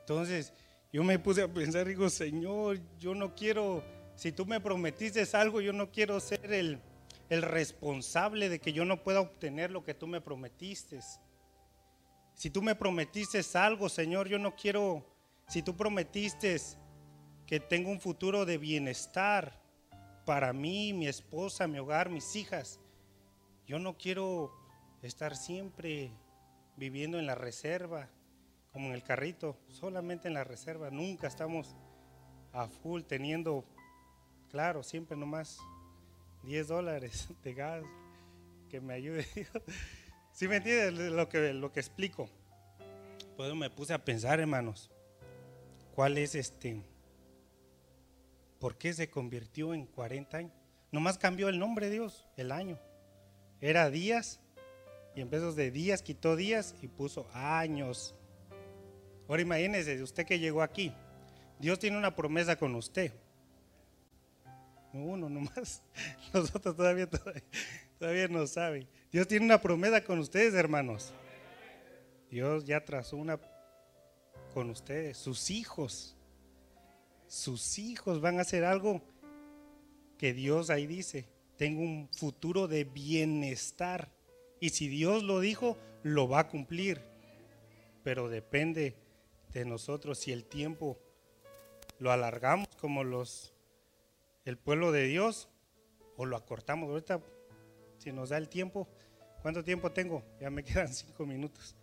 Entonces, 0.00 0.52
yo 0.92 1.04
me 1.04 1.18
puse 1.18 1.42
a 1.42 1.48
pensar, 1.48 1.86
digo, 1.86 2.10
Señor, 2.10 2.80
yo 2.98 3.14
no 3.14 3.34
quiero, 3.34 3.84
si 4.16 4.32
tú 4.32 4.46
me 4.46 4.60
prometiste 4.60 5.24
algo, 5.36 5.60
yo 5.60 5.72
no 5.72 5.90
quiero 5.90 6.18
ser 6.18 6.52
el, 6.52 6.80
el 7.30 7.42
responsable 7.42 8.48
de 8.48 8.58
que 8.58 8.72
yo 8.72 8.84
no 8.84 9.02
pueda 9.02 9.20
obtener 9.20 9.70
lo 9.70 9.84
que 9.84 9.94
tú 9.94 10.06
me 10.06 10.20
prometiste. 10.20 11.00
Si 12.34 12.50
tú 12.50 12.62
me 12.62 12.74
prometiste 12.74 13.40
algo, 13.54 13.88
Señor, 13.88 14.28
yo 14.28 14.38
no 14.38 14.54
quiero, 14.54 15.04
si 15.48 15.62
tú 15.62 15.76
prometiste 15.76 16.56
que 17.46 17.60
tengo 17.60 17.90
un 17.90 18.00
futuro 18.00 18.44
de 18.44 18.58
bienestar 18.58 19.60
para 20.24 20.52
mí, 20.52 20.92
mi 20.92 21.06
esposa, 21.06 21.66
mi 21.66 21.78
hogar, 21.78 22.08
mis 22.08 22.34
hijas, 22.36 22.80
yo 23.66 23.78
no 23.78 23.96
quiero 23.96 24.52
estar 25.02 25.36
siempre 25.36 26.10
viviendo 26.76 27.18
en 27.18 27.26
la 27.26 27.34
reserva, 27.34 28.08
como 28.72 28.86
en 28.88 28.94
el 28.94 29.02
carrito, 29.02 29.58
solamente 29.68 30.28
en 30.28 30.34
la 30.34 30.44
reserva. 30.44 30.90
Nunca 30.90 31.26
estamos 31.26 31.76
a 32.52 32.68
full 32.68 33.02
teniendo, 33.02 33.64
claro, 34.50 34.82
siempre 34.82 35.16
nomás 35.16 35.58
10 36.44 36.68
dólares 36.68 37.28
de 37.42 37.54
gas, 37.54 37.84
que 38.68 38.80
me 38.80 38.94
ayude. 38.94 39.26
¿Sí 40.32 40.48
me 40.48 40.56
entiendes 40.56 41.12
lo 41.12 41.28
que, 41.28 41.52
lo 41.52 41.72
que 41.72 41.80
explico? 41.80 42.28
Pues 43.36 43.54
me 43.54 43.70
puse 43.70 43.92
a 43.92 44.04
pensar, 44.04 44.40
hermanos, 44.40 44.90
¿cuál 45.94 46.16
es 46.16 46.34
este? 46.34 46.82
¿Por 48.58 48.76
qué 48.78 48.92
se 48.94 49.10
convirtió 49.10 49.74
en 49.74 49.86
40 49.86 50.36
años? 50.38 50.52
Nomás 50.90 51.18
cambió 51.18 51.48
el 51.48 51.58
nombre, 51.58 51.90
Dios, 51.90 52.26
el 52.36 52.50
año. 52.50 52.78
Era 53.60 53.90
días 53.90 54.40
y 55.14 55.20
en 55.20 55.30
vez 55.30 55.54
de 55.54 55.70
días 55.70 56.02
quitó 56.02 56.34
días 56.34 56.74
y 56.80 56.88
puso 56.88 57.28
años. 57.34 58.14
Ahora 59.28 59.42
imagínese, 59.42 60.02
usted 60.02 60.26
que 60.26 60.38
llegó 60.38 60.62
aquí, 60.62 60.92
Dios 61.58 61.78
tiene 61.78 61.98
una 61.98 62.16
promesa 62.16 62.56
con 62.56 62.74
usted 62.74 63.12
uno 65.00 65.28
nomás. 65.28 65.82
Nosotros 66.32 66.76
todavía, 66.76 67.08
todavía, 67.08 67.42
no 68.30 68.46
saben. 68.46 68.88
Dios 69.12 69.28
tiene 69.28 69.44
una 69.44 69.60
promesa 69.60 70.02
con 70.02 70.18
ustedes, 70.18 70.54
hermanos. 70.54 71.12
Dios 72.30 72.64
ya 72.64 72.84
trazó 72.84 73.16
una 73.16 73.38
con 74.52 74.70
ustedes, 74.70 75.16
sus 75.16 75.50
hijos. 75.50 76.16
Sus 77.28 77.78
hijos 77.78 78.20
van 78.20 78.38
a 78.38 78.42
hacer 78.42 78.64
algo 78.64 79.00
que 80.18 80.34
Dios 80.34 80.70
ahí 80.70 80.86
dice. 80.86 81.26
Tengo 81.56 81.82
un 81.82 82.08
futuro 82.12 82.66
de 82.66 82.84
bienestar. 82.84 84.10
Y 84.58 84.70
si 84.70 84.88
Dios 84.88 85.22
lo 85.22 85.40
dijo, 85.40 85.78
lo 86.02 86.28
va 86.28 86.40
a 86.40 86.48
cumplir. 86.48 87.00
Pero 88.02 88.28
depende 88.28 88.96
de 89.52 89.64
nosotros 89.64 90.18
si 90.18 90.32
el 90.32 90.44
tiempo 90.44 90.98
lo 91.98 92.10
alargamos 92.10 92.68
como 92.80 93.04
los 93.04 93.52
el 94.44 94.58
pueblo 94.58 94.90
de 94.90 95.04
Dios 95.04 95.48
o 96.16 96.24
lo 96.24 96.36
acortamos. 96.36 96.88
Ahorita, 96.88 97.22
si 98.02 98.12
nos 98.12 98.30
da 98.30 98.36
el 98.36 98.48
tiempo, 98.48 98.88
¿cuánto 99.42 99.62
tiempo 99.62 99.92
tengo? 99.92 100.24
Ya 100.40 100.50
me 100.50 100.64
quedan 100.64 100.92
cinco 100.92 101.24
minutos. 101.24 101.76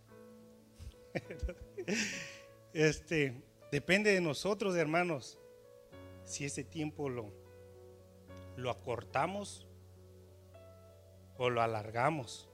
este, 2.74 3.42
depende 3.72 4.12
de 4.12 4.20
nosotros, 4.20 4.76
hermanos, 4.76 5.38
si 6.24 6.44
ese 6.44 6.62
tiempo 6.62 7.08
lo, 7.08 7.32
lo 8.56 8.70
acortamos 8.70 9.66
o 11.38 11.48
lo 11.48 11.62
alargamos. 11.62 12.48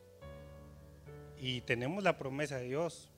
Y 1.39 1.63
tenemos 1.63 2.05
la 2.05 2.17
promesa 2.17 2.59
de 2.59 2.65
Dios. 2.65 3.11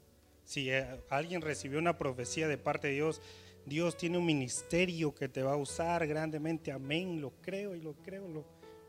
Si 0.45 0.71
eh, 0.71 0.99
alguien 1.11 1.43
recibió 1.43 1.79
una 1.79 1.99
profecía 1.99 2.49
de 2.49 2.57
parte 2.57 2.89
de 2.89 2.95
Dios, 2.95 3.21
Dios 3.67 3.99
tiene 3.99 4.17
un 4.17 4.25
ministerio 4.25 5.15
que 5.15 5.29
te 5.29 5.43
va 5.43 5.53
a 5.53 5.57
usar 5.57 6.07
grandemente. 6.07 6.73
Amén. 6.73 7.21
Lo 7.21 7.33
creo 7.43 7.75
y 7.75 7.83
lo 7.83 7.93
creo. 7.93 8.45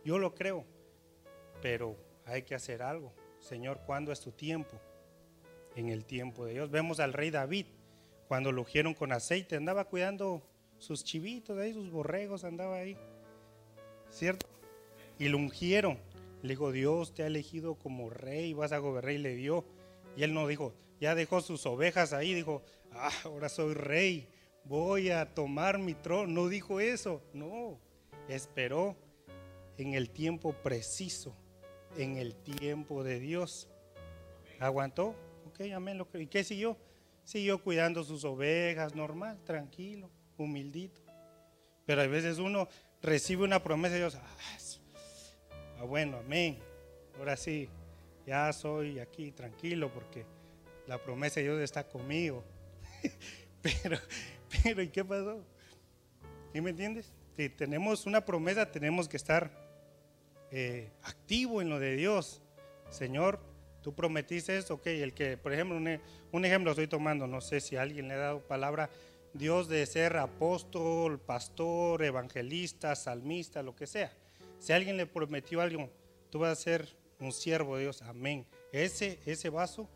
Yo 0.05 0.17
lo 0.17 0.33
creo. 0.33 0.78
Pero 1.61 1.95
hay 2.25 2.43
que 2.43 2.55
hacer 2.55 2.81
algo. 2.81 3.13
Señor, 3.39 3.79
¿cuándo 3.85 4.11
es 4.11 4.19
tu 4.19 4.31
tiempo? 4.31 4.79
En 5.75 5.89
el 5.89 6.05
tiempo 6.05 6.45
de 6.45 6.53
Dios. 6.53 6.71
Vemos 6.71 6.99
al 6.99 7.13
rey 7.13 7.29
David 7.29 7.65
cuando 8.27 8.51
lo 8.51 8.61
ungieron 8.61 8.93
con 8.93 9.11
aceite. 9.11 9.55
Andaba 9.55 9.85
cuidando 9.85 10.41
sus 10.77 11.03
chivitos 11.03 11.57
ahí, 11.57 11.73
sus 11.73 11.91
borregos, 11.91 12.43
andaba 12.43 12.77
ahí. 12.77 12.97
¿Cierto? 14.09 14.47
Y 15.17 15.27
lo 15.27 15.37
ungieron. 15.37 15.97
Le 16.41 16.49
dijo, 16.49 16.71
Dios 16.71 17.13
te 17.13 17.23
ha 17.23 17.27
elegido 17.27 17.75
como 17.75 18.09
rey, 18.09 18.53
vas 18.53 18.71
a 18.71 18.77
gobernar 18.77 19.13
y 19.13 19.17
le 19.17 19.35
dio. 19.35 19.65
Y 20.15 20.23
él 20.23 20.33
no 20.33 20.47
dijo, 20.47 20.73
ya 20.99 21.15
dejó 21.15 21.41
sus 21.41 21.65
ovejas 21.65 22.13
ahí, 22.13 22.33
dijo, 22.33 22.61
ah, 22.93 23.11
ahora 23.25 23.49
soy 23.49 23.73
rey, 23.73 24.27
voy 24.63 25.09
a 25.09 25.33
tomar 25.33 25.79
mi 25.79 25.93
trono. 25.93 26.31
No 26.31 26.47
dijo 26.47 26.79
eso, 26.79 27.21
no, 27.33 27.79
esperó 28.29 28.95
en 29.77 29.93
el 29.93 30.09
tiempo 30.09 30.53
preciso, 30.53 31.35
en 31.97 32.17
el 32.17 32.35
tiempo 32.35 33.03
de 33.03 33.19
Dios. 33.19 33.67
Aguantó, 34.59 35.15
ok, 35.47 35.71
amén. 35.73 36.05
¿Y 36.13 36.27
qué 36.27 36.43
siguió? 36.43 36.77
Siguió 37.23 37.61
cuidando 37.61 38.03
sus 38.03 38.23
ovejas, 38.25 38.95
normal, 38.95 39.39
tranquilo, 39.45 40.09
humildito. 40.37 41.01
Pero 41.85 42.01
a 42.01 42.07
veces 42.07 42.39
uno 42.39 42.67
recibe 43.01 43.43
una 43.43 43.63
promesa 43.63 43.93
de 43.93 43.99
Dios, 43.99 44.15
ah, 44.15 44.37
Ah, 45.79 45.83
bueno, 45.83 46.17
amén. 46.17 46.57
Ahora 47.17 47.37
sí, 47.37 47.69
ya 48.27 48.51
soy 48.51 48.99
aquí 48.99 49.31
tranquilo 49.31 49.89
porque 49.93 50.25
la 50.87 50.97
promesa 50.97 51.39
de 51.39 51.45
Dios 51.45 51.61
está 51.61 51.87
conmigo. 51.87 52.43
pero, 53.61 53.97
pero, 54.63 54.81
¿y 54.81 54.89
qué 54.89 55.05
pasó? 55.05 55.41
¿Sí 56.51 56.59
me 56.59 56.71
entiendes? 56.71 57.13
Si 57.37 57.47
tenemos 57.47 58.05
una 58.05 58.25
promesa, 58.25 58.69
tenemos 58.69 59.07
que 59.07 59.15
estar 59.15 59.68
eh, 60.51 60.91
activo 61.03 61.61
en 61.61 61.69
lo 61.69 61.79
de 61.79 61.95
Dios. 61.95 62.41
Señor, 62.89 63.39
tú 63.81 63.93
prometiste 63.93 64.57
esto, 64.57 64.75
ok. 64.75 64.87
El 64.87 65.13
que, 65.13 65.37
por 65.37 65.53
ejemplo, 65.53 65.77
un, 65.77 65.99
un 66.31 66.45
ejemplo 66.45 66.71
estoy 66.71 66.87
tomando, 66.87 67.27
no 67.27 67.41
sé 67.41 67.61
si 67.61 67.75
alguien 67.75 68.07
le 68.07 68.15
ha 68.15 68.17
dado 68.17 68.41
palabra, 68.41 68.89
Dios 69.33 69.67
de 69.67 69.85
ser 69.85 70.17
apóstol, 70.17 71.19
pastor, 71.19 72.03
evangelista, 72.03 72.95
salmista, 72.95 73.61
lo 73.61 73.75
que 73.75 73.87
sea. 73.87 74.11
Si 74.57 74.73
alguien 74.73 74.97
le 74.97 75.05
prometió 75.05 75.61
algo, 75.61 75.89
tú 76.29 76.39
vas 76.39 76.51
a 76.51 76.61
ser 76.61 76.95
un 77.19 77.31
siervo 77.31 77.75
de 77.75 77.83
Dios. 77.83 78.01
Amén. 78.01 78.45
Ese, 78.71 79.19
ese 79.25 79.49
vaso 79.49 79.89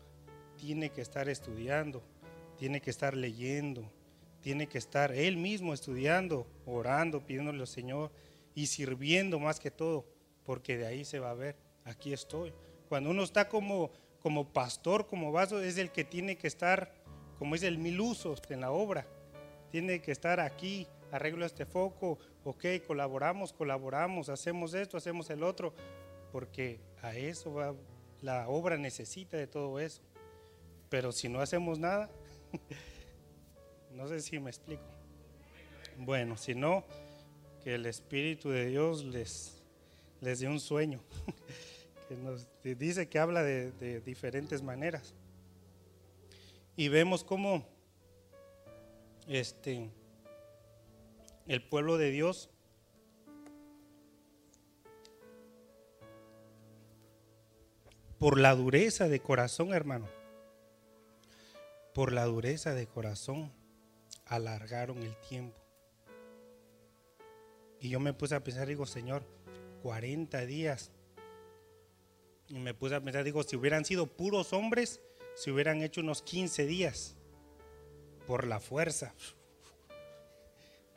tiene 0.56 0.90
que 0.90 1.00
estar 1.00 1.28
estudiando, 1.28 2.02
tiene 2.56 2.80
que 2.80 2.90
estar 2.90 3.16
leyendo, 3.16 3.90
tiene 4.40 4.66
que 4.68 4.78
estar 4.78 5.12
él 5.12 5.36
mismo 5.36 5.74
estudiando, 5.74 6.46
orando, 6.66 7.26
pidiéndole 7.26 7.60
al 7.60 7.66
Señor 7.66 8.10
y 8.54 8.66
sirviendo 8.66 9.38
más 9.38 9.58
que 9.58 9.70
todo, 9.70 10.06
porque 10.44 10.76
de 10.76 10.86
ahí 10.86 11.04
se 11.04 11.18
va 11.18 11.30
a 11.30 11.34
ver, 11.34 11.56
aquí 11.84 12.12
estoy. 12.12 12.52
Cuando 12.88 13.10
uno 13.10 13.22
está 13.22 13.48
como, 13.48 13.90
como 14.20 14.52
pastor, 14.52 15.06
como 15.06 15.32
vaso, 15.32 15.60
es 15.60 15.78
el 15.78 15.90
que 15.90 16.04
tiene 16.04 16.36
que 16.36 16.46
estar, 16.46 16.92
como 17.38 17.54
es 17.54 17.62
el 17.62 17.78
mil 17.78 18.00
usos 18.00 18.42
en 18.48 18.60
la 18.60 18.70
obra, 18.70 19.06
tiene 19.70 20.00
que 20.00 20.12
estar 20.12 20.40
aquí 20.40 20.86
arreglo 21.14 21.46
este 21.46 21.64
foco, 21.64 22.18
ok, 22.42 22.64
colaboramos, 22.86 23.52
colaboramos, 23.52 24.28
hacemos 24.28 24.74
esto, 24.74 24.96
hacemos 24.96 25.30
el 25.30 25.44
otro, 25.44 25.72
porque 26.32 26.80
a 27.02 27.14
eso 27.14 27.54
va, 27.54 27.72
la 28.20 28.48
obra 28.48 28.76
necesita 28.76 29.36
de 29.36 29.46
todo 29.46 29.78
eso. 29.78 30.02
Pero 30.88 31.12
si 31.12 31.28
no 31.28 31.40
hacemos 31.40 31.78
nada, 31.78 32.10
no 33.92 34.08
sé 34.08 34.20
si 34.20 34.40
me 34.40 34.50
explico. 34.50 34.82
Bueno, 35.98 36.36
si 36.36 36.56
no, 36.56 36.84
que 37.62 37.76
el 37.76 37.86
Espíritu 37.86 38.50
de 38.50 38.66
Dios 38.66 39.04
les, 39.04 39.53
les 40.24 40.40
dé 40.40 40.48
un 40.48 40.58
sueño, 40.58 41.00
que 42.08 42.16
nos 42.16 42.48
dice 42.62 43.08
que 43.08 43.18
habla 43.18 43.42
de, 43.42 43.72
de 43.72 44.00
diferentes 44.00 44.62
maneras. 44.62 45.14
Y 46.76 46.88
vemos 46.88 47.22
cómo 47.22 47.64
este 49.28 49.90
el 51.46 51.62
pueblo 51.62 51.98
de 51.98 52.10
Dios 52.10 52.48
por 58.18 58.40
la 58.40 58.54
dureza 58.54 59.08
de 59.08 59.20
corazón, 59.20 59.74
hermano, 59.74 60.08
por 61.92 62.12
la 62.12 62.24
dureza 62.24 62.74
de 62.74 62.86
corazón, 62.86 63.52
alargaron 64.24 65.02
el 65.02 65.14
tiempo. 65.28 65.60
Y 67.78 67.90
yo 67.90 68.00
me 68.00 68.14
puse 68.14 68.34
a 68.34 68.42
pensar, 68.42 68.66
digo, 68.66 68.86
Señor, 68.86 69.22
40 69.84 70.46
días. 70.46 70.90
Y 72.48 72.58
me 72.58 72.72
puse 72.72 72.94
a 72.94 73.02
pensar, 73.02 73.22
digo, 73.22 73.42
si 73.42 73.54
hubieran 73.54 73.84
sido 73.84 74.06
puros 74.06 74.54
hombres, 74.54 75.02
se 75.34 75.52
hubieran 75.52 75.82
hecho 75.82 76.00
unos 76.00 76.22
15 76.22 76.64
días 76.64 77.18
por 78.26 78.46
la 78.46 78.60
fuerza. 78.60 79.12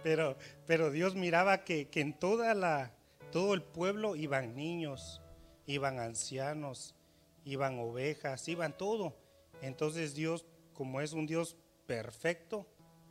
Pero, 0.04 0.38
pero 0.66 0.90
Dios 0.90 1.16
miraba 1.16 1.66
que, 1.66 1.90
en 1.96 2.18
toda 2.18 2.54
la, 2.54 2.94
todo 3.30 3.54
el 3.54 3.62
pueblo 3.62 4.16
iban 4.16 4.56
niños, 4.56 5.22
iban 5.66 6.00
ancianos, 6.00 6.96
iban 7.44 7.80
ovejas, 7.80 8.48
iban 8.48 8.78
todo. 8.78 9.18
Entonces 9.62 10.16
Dios, 10.16 10.46
como 10.74 11.02
es 11.02 11.12
un 11.12 11.28
Dios 11.28 11.58
perfecto, 11.88 12.66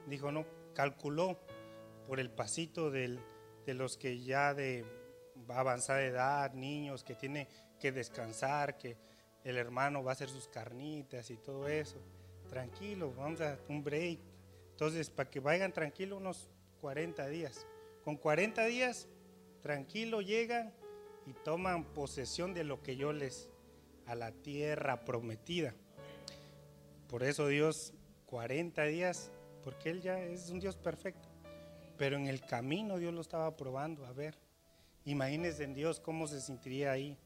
dijo, 0.06 0.32
no, 0.32 0.46
calculó 0.72 1.38
por 2.08 2.18
el 2.18 2.30
pasito 2.30 2.90
de 2.90 3.20
los 3.66 3.98
que 3.98 4.22
ya 4.22 4.54
de 4.54 4.86
avanzada 5.48 6.02
edad, 6.02 6.52
niños 6.52 7.04
que 7.04 7.14
tiene 7.14 7.48
que 7.78 7.92
descansar, 7.92 8.76
que 8.76 8.96
el 9.44 9.56
hermano 9.56 10.02
va 10.02 10.12
a 10.12 10.14
hacer 10.14 10.28
sus 10.28 10.48
carnitas 10.48 11.30
y 11.30 11.36
todo 11.36 11.68
eso. 11.68 11.96
Tranquilo, 12.48 13.12
vamos 13.16 13.40
a 13.40 13.58
un 13.68 13.82
break. 13.82 14.18
Entonces, 14.70 15.10
para 15.10 15.30
que 15.30 15.40
vayan 15.40 15.72
tranquilos 15.72 16.20
unos 16.20 16.48
40 16.80 17.26
días. 17.28 17.66
Con 18.04 18.16
40 18.16 18.64
días, 18.66 19.08
tranquilo, 19.62 20.20
llegan 20.20 20.72
y 21.26 21.32
toman 21.32 21.84
posesión 21.84 22.54
de 22.54 22.64
lo 22.64 22.82
que 22.82 22.96
yo 22.96 23.12
les, 23.12 23.50
a 24.06 24.14
la 24.14 24.32
tierra 24.32 25.04
prometida. 25.04 25.74
Por 27.08 27.22
eso 27.22 27.48
Dios, 27.48 27.94
40 28.26 28.84
días, 28.84 29.30
porque 29.62 29.90
Él 29.90 30.00
ya 30.00 30.20
es 30.20 30.50
un 30.50 30.60
Dios 30.60 30.76
perfecto. 30.76 31.28
Pero 31.96 32.16
en 32.16 32.26
el 32.26 32.40
camino 32.42 32.98
Dios 32.98 33.14
lo 33.14 33.20
estaba 33.20 33.56
probando. 33.56 34.04
A 34.06 34.12
ver, 34.12 34.36
imagínense 35.06 35.64
en 35.64 35.72
Dios 35.72 35.98
cómo 35.98 36.26
se 36.26 36.40
sentiría 36.40 36.92
ahí. 36.92 37.18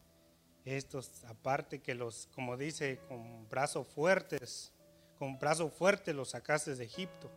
Estos, 0.64 1.24
aparte 1.24 1.80
que 1.80 1.94
los, 1.94 2.28
como 2.34 2.56
dice, 2.56 3.00
con 3.08 3.48
brazos 3.48 3.88
fuertes, 3.88 4.72
con 5.18 5.38
brazos 5.38 5.72
fuertes 5.72 6.14
los 6.14 6.30
sacaste 6.30 6.76
de 6.76 6.84
Egipto 6.84 7.30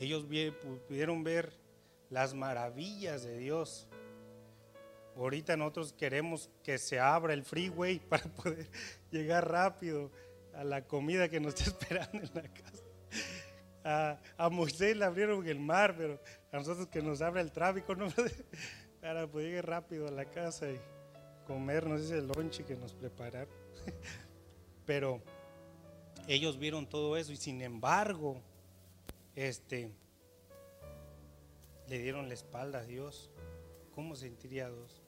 ellos 0.00 0.24
pudieron 0.88 1.24
ver 1.24 1.52
las 2.10 2.34
maravillas 2.34 3.24
de 3.24 3.38
Dios. 3.38 3.88
Ahorita 5.16 5.56
nosotros 5.56 5.92
queremos 5.92 6.50
que 6.62 6.78
se 6.78 6.98
abra 6.98 7.32
el 7.34 7.44
freeway 7.44 7.98
para 8.08 8.24
poder 8.24 8.68
llegar 9.10 9.50
rápido 9.50 10.10
a 10.54 10.64
la 10.64 10.84
comida 10.86 11.28
que 11.28 11.40
nos 11.40 11.54
está 11.54 11.64
esperando 11.70 12.18
en 12.18 12.34
la 12.34 12.42
casa. 12.42 14.20
A, 14.38 14.48
Moisés 14.48 14.96
le 14.96 15.04
abrieron 15.04 15.46
el 15.46 15.60
mar, 15.60 15.94
pero 15.96 16.18
a 16.50 16.56
nosotros 16.56 16.88
que 16.88 17.02
nos 17.02 17.20
abra 17.20 17.42
el 17.42 17.52
tráfico 17.52 17.94
¿no? 17.96 18.06
Para 19.04 19.26
poder 19.26 19.48
llegar 19.48 19.66
rápido 19.66 20.08
a 20.08 20.10
la 20.10 20.24
casa 20.24 20.70
y 20.70 20.80
comernos 21.46 22.00
ese 22.00 22.22
lonche 22.22 22.64
que 22.64 22.74
nos 22.74 22.94
prepararon. 22.94 23.54
Pero 24.86 25.20
ellos 26.26 26.58
vieron 26.58 26.88
todo 26.88 27.18
eso 27.18 27.30
y 27.30 27.36
sin 27.36 27.60
embargo, 27.60 28.40
este, 29.36 29.92
le 31.86 31.98
dieron 31.98 32.28
la 32.28 32.34
espalda 32.34 32.78
a 32.78 32.84
Dios. 32.84 33.30
¿Cómo 33.94 34.16
sentiría 34.16 34.70
Dios? 34.70 35.02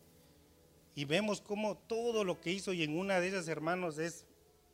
Y 0.94 1.06
vemos 1.06 1.40
cómo 1.40 1.78
todo 1.78 2.22
lo 2.22 2.38
que 2.38 2.52
hizo 2.52 2.74
y 2.74 2.82
en 2.82 2.98
una 2.98 3.18
de 3.18 3.28
esas 3.28 3.48
hermanos 3.48 3.96
es, 3.96 4.26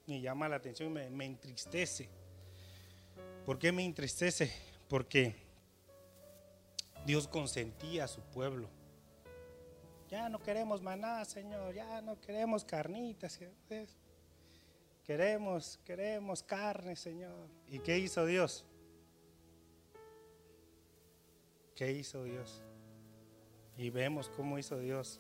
me 0.09 0.21
llama 0.21 0.49
la 0.49 0.57
atención, 0.57 0.93
me, 0.93 1.09
me 1.11 1.27
entristece. 1.27 2.09
¿Por 3.47 3.61
qué 3.61 3.71
me 3.71 3.85
entristece? 3.85 4.53
Porque 4.89 5.37
Dios 7.07 7.29
consentía 7.29 8.03
a 8.03 8.09
su 8.09 8.21
pueblo. 8.21 8.82
Ya 10.13 10.29
no 10.29 10.43
queremos 10.43 10.83
maná, 10.83 11.25
Señor, 11.25 11.73
ya 11.73 12.03
no 12.03 12.21
queremos 12.21 12.67
carnitas. 12.67 13.41
Queremos, 15.03 15.81
queremos 15.87 16.43
carne, 16.43 16.97
Señor. 16.97 17.49
¿Y 17.67 17.79
qué 17.79 17.99
hizo 17.99 18.27
Dios? 18.27 18.67
¿Qué 21.75 21.93
hizo 21.93 22.25
Dios? 22.25 22.63
Y 23.79 23.89
vemos 23.89 24.29
cómo 24.29 24.59
hizo 24.59 24.79
Dios. 24.79 25.19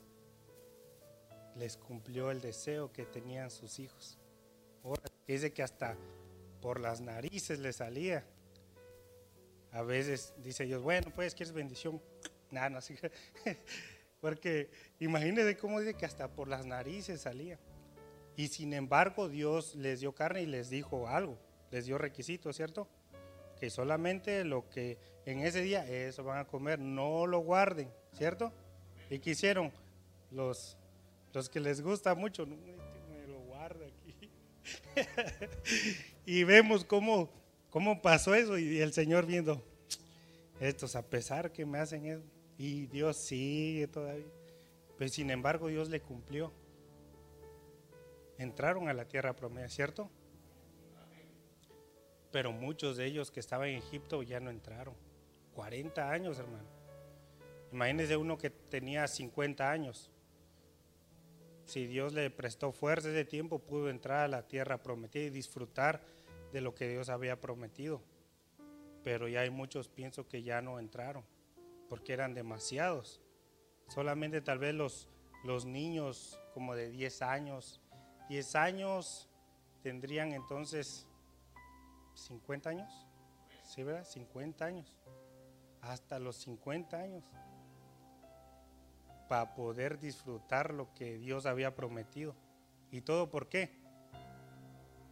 Les 1.56 1.78
cumplió 1.78 2.30
el 2.30 2.42
deseo 2.42 2.92
que 2.92 3.06
tenían 3.06 3.50
sus 3.50 3.78
hijos. 3.78 4.18
Ahora 4.84 5.04
dice 5.26 5.54
que 5.54 5.62
hasta 5.62 5.96
por 6.60 6.78
las 6.78 7.00
narices 7.00 7.60
le 7.60 7.72
salía. 7.72 8.26
A 9.70 9.80
veces 9.80 10.34
dice 10.36 10.66
Dios, 10.66 10.82
bueno, 10.82 11.10
pues 11.14 11.34
quieres 11.34 11.54
bendición. 11.54 11.98
Nada, 12.50 12.68
no, 12.68 12.80
Porque 14.22 14.70
imagínense 15.00 15.56
cómo 15.56 15.80
dice 15.80 15.94
que 15.94 16.06
hasta 16.06 16.28
por 16.28 16.46
las 16.46 16.64
narices 16.64 17.22
salía. 17.22 17.58
Y 18.36 18.46
sin 18.46 18.72
embargo, 18.72 19.28
Dios 19.28 19.74
les 19.74 19.98
dio 19.98 20.14
carne 20.14 20.42
y 20.42 20.46
les 20.46 20.70
dijo 20.70 21.08
algo, 21.08 21.36
les 21.72 21.86
dio 21.86 21.98
requisitos, 21.98 22.54
¿cierto? 22.54 22.86
Que 23.58 23.68
solamente 23.68 24.44
lo 24.44 24.68
que 24.70 24.96
en 25.26 25.40
ese 25.40 25.60
día, 25.60 25.84
eso 25.88 26.22
van 26.22 26.38
a 26.38 26.44
comer, 26.44 26.78
no 26.78 27.26
lo 27.26 27.40
guarden, 27.40 27.90
¿cierto? 28.16 28.52
¿Y 29.10 29.18
qué 29.18 29.30
hicieron? 29.30 29.72
Los, 30.30 30.76
los 31.32 31.48
que 31.48 31.58
les 31.58 31.82
gusta 31.82 32.14
mucho, 32.14 32.46
no, 32.46 32.54
me 32.56 33.26
lo 33.26 33.40
guarda 33.40 33.86
aquí. 33.86 34.30
y 36.26 36.44
vemos 36.44 36.84
cómo, 36.84 37.28
cómo 37.70 38.00
pasó 38.00 38.36
eso 38.36 38.56
y 38.56 38.78
el 38.78 38.92
Señor 38.92 39.26
viendo, 39.26 39.60
estos 40.60 40.94
a 40.94 41.02
pesar 41.02 41.50
que 41.50 41.66
me 41.66 41.78
hacen 41.78 42.06
eso, 42.06 42.22
y 42.58 42.86
Dios 42.86 43.16
sigue 43.16 43.88
todavía. 43.88 44.26
Pues 44.98 45.12
sin 45.12 45.30
embargo 45.30 45.68
Dios 45.68 45.88
le 45.88 46.00
cumplió. 46.00 46.52
Entraron 48.38 48.88
a 48.88 48.94
la 48.94 49.06
tierra 49.06 49.34
prometida, 49.34 49.68
¿cierto? 49.68 50.10
Pero 52.30 52.52
muchos 52.52 52.96
de 52.96 53.06
ellos 53.06 53.30
que 53.30 53.40
estaban 53.40 53.68
en 53.68 53.78
Egipto 53.78 54.22
ya 54.22 54.40
no 54.40 54.50
entraron. 54.50 54.94
40 55.54 56.10
años, 56.10 56.38
hermano. 56.38 56.68
Imagínense 57.72 58.16
uno 58.16 58.38
que 58.38 58.50
tenía 58.50 59.06
50 59.06 59.70
años. 59.70 60.10
Si 61.66 61.86
Dios 61.86 62.12
le 62.12 62.30
prestó 62.30 62.72
fuerza 62.72 63.10
ese 63.10 63.24
tiempo, 63.24 63.58
pudo 63.58 63.88
entrar 63.88 64.20
a 64.20 64.28
la 64.28 64.46
tierra 64.46 64.82
prometida 64.82 65.24
y 65.24 65.30
disfrutar 65.30 66.02
de 66.52 66.60
lo 66.60 66.74
que 66.74 66.88
Dios 66.88 67.08
había 67.08 67.40
prometido. 67.40 68.02
Pero 69.02 69.28
ya 69.28 69.40
hay 69.40 69.50
muchos, 69.50 69.88
pienso 69.88 70.26
que 70.28 70.42
ya 70.42 70.60
no 70.60 70.78
entraron, 70.78 71.24
porque 71.92 72.14
eran 72.14 72.32
demasiados. 72.32 73.20
Solamente 73.88 74.40
tal 74.40 74.58
vez 74.58 74.74
los, 74.74 75.10
los 75.44 75.66
niños 75.66 76.40
como 76.54 76.74
de 76.74 76.88
10 76.88 77.20
años, 77.20 77.82
10 78.30 78.56
años 78.56 79.28
tendrían 79.82 80.32
entonces 80.32 81.06
50 82.14 82.70
años. 82.70 83.06
¿Sí, 83.62 83.82
verdad? 83.82 84.06
50 84.06 84.64
años 84.64 84.96
hasta 85.82 86.18
los 86.18 86.36
50 86.36 86.96
años 86.96 87.30
para 89.28 89.54
poder 89.54 90.00
disfrutar 90.00 90.72
lo 90.72 90.94
que 90.94 91.18
Dios 91.18 91.44
había 91.44 91.74
prometido. 91.74 92.34
¿Y 92.90 93.02
todo 93.02 93.28
por 93.28 93.50
qué? 93.50 93.78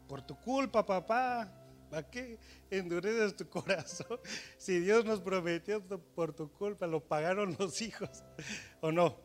Por 0.08 0.22
tu 0.22 0.34
culpa, 0.34 0.86
papá. 0.86 1.59
¿Para 1.90 2.08
qué 2.08 2.38
endureces 2.70 3.36
tu 3.36 3.48
corazón? 3.48 4.20
Si 4.56 4.78
Dios 4.78 5.04
nos 5.04 5.20
prometió 5.20 5.82
por 6.14 6.32
tu 6.32 6.50
culpa, 6.52 6.86
lo 6.86 7.02
pagaron 7.02 7.56
los 7.58 7.82
hijos, 7.82 8.22
¿o 8.80 8.92
no? 8.92 9.18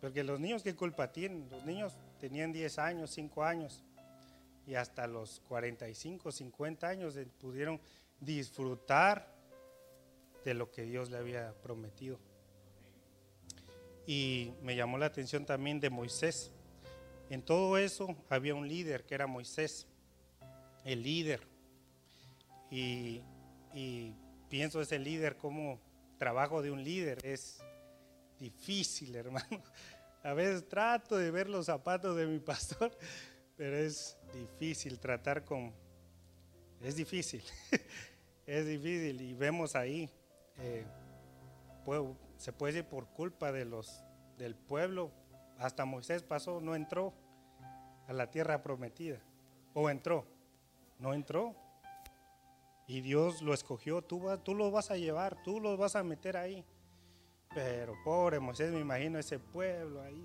Porque 0.00 0.24
los 0.24 0.40
niños, 0.40 0.62
¿qué 0.62 0.74
culpa 0.74 1.12
tienen? 1.12 1.48
Los 1.50 1.64
niños 1.64 1.96
tenían 2.18 2.52
10 2.52 2.78
años, 2.78 3.10
5 3.10 3.44
años, 3.44 3.84
y 4.66 4.74
hasta 4.74 5.06
los 5.06 5.40
45, 5.48 6.32
50 6.32 6.88
años 6.88 7.18
pudieron 7.38 7.80
disfrutar 8.20 9.34
de 10.44 10.54
lo 10.54 10.70
que 10.70 10.82
Dios 10.82 11.10
le 11.10 11.18
había 11.18 11.52
prometido. 11.60 12.18
Y 14.06 14.52
me 14.62 14.76
llamó 14.76 14.96
la 14.96 15.06
atención 15.06 15.44
también 15.44 15.80
de 15.80 15.90
Moisés. 15.90 16.52
En 17.28 17.42
todo 17.42 17.76
eso 17.76 18.16
había 18.28 18.54
un 18.54 18.68
líder 18.68 19.04
que 19.04 19.16
era 19.16 19.26
Moisés, 19.26 19.88
el 20.86 21.02
líder. 21.02 21.46
Y, 22.70 23.20
y 23.74 24.14
pienso 24.48 24.80
ese 24.80 24.98
líder 24.98 25.36
como 25.36 25.78
trabajo 26.16 26.62
de 26.62 26.70
un 26.70 26.82
líder 26.82 27.18
es 27.24 27.62
difícil, 28.38 29.14
hermano. 29.16 29.62
A 30.22 30.32
veces 30.32 30.66
trato 30.66 31.16
de 31.16 31.30
ver 31.30 31.48
los 31.48 31.66
zapatos 31.66 32.16
de 32.16 32.26
mi 32.26 32.38
pastor, 32.38 32.96
pero 33.56 33.76
es 33.76 34.16
difícil 34.32 34.98
tratar 34.98 35.44
con... 35.44 35.74
Es 36.80 36.96
difícil, 36.96 37.42
es 38.46 38.66
difícil. 38.66 39.20
Y 39.20 39.34
vemos 39.34 39.74
ahí 39.76 40.10
eh, 40.58 40.84
se 42.38 42.52
puede 42.52 42.74
decir 42.74 42.88
por 42.88 43.06
culpa 43.08 43.52
de 43.52 43.64
los 43.64 44.02
del 44.38 44.54
pueblo, 44.54 45.10
hasta 45.58 45.84
Moisés 45.84 46.22
pasó, 46.22 46.60
no 46.60 46.74
entró 46.74 47.14
a 48.06 48.12
la 48.12 48.30
tierra 48.30 48.62
prometida. 48.62 49.20
¿O 49.72 49.88
entró? 49.88 50.26
No 50.98 51.14
entró. 51.14 51.54
Y 52.86 53.00
Dios 53.00 53.42
lo 53.42 53.52
escogió, 53.52 54.02
tú, 54.02 54.22
tú 54.44 54.54
lo 54.54 54.70
vas 54.70 54.90
a 54.90 54.96
llevar, 54.96 55.42
tú 55.42 55.60
lo 55.60 55.76
vas 55.76 55.96
a 55.96 56.04
meter 56.04 56.36
ahí. 56.36 56.64
Pero 57.54 57.94
pobre 58.04 58.38
Moisés, 58.38 58.72
me 58.72 58.80
imagino 58.80 59.18
ese 59.18 59.38
pueblo 59.38 60.02
ahí. 60.02 60.24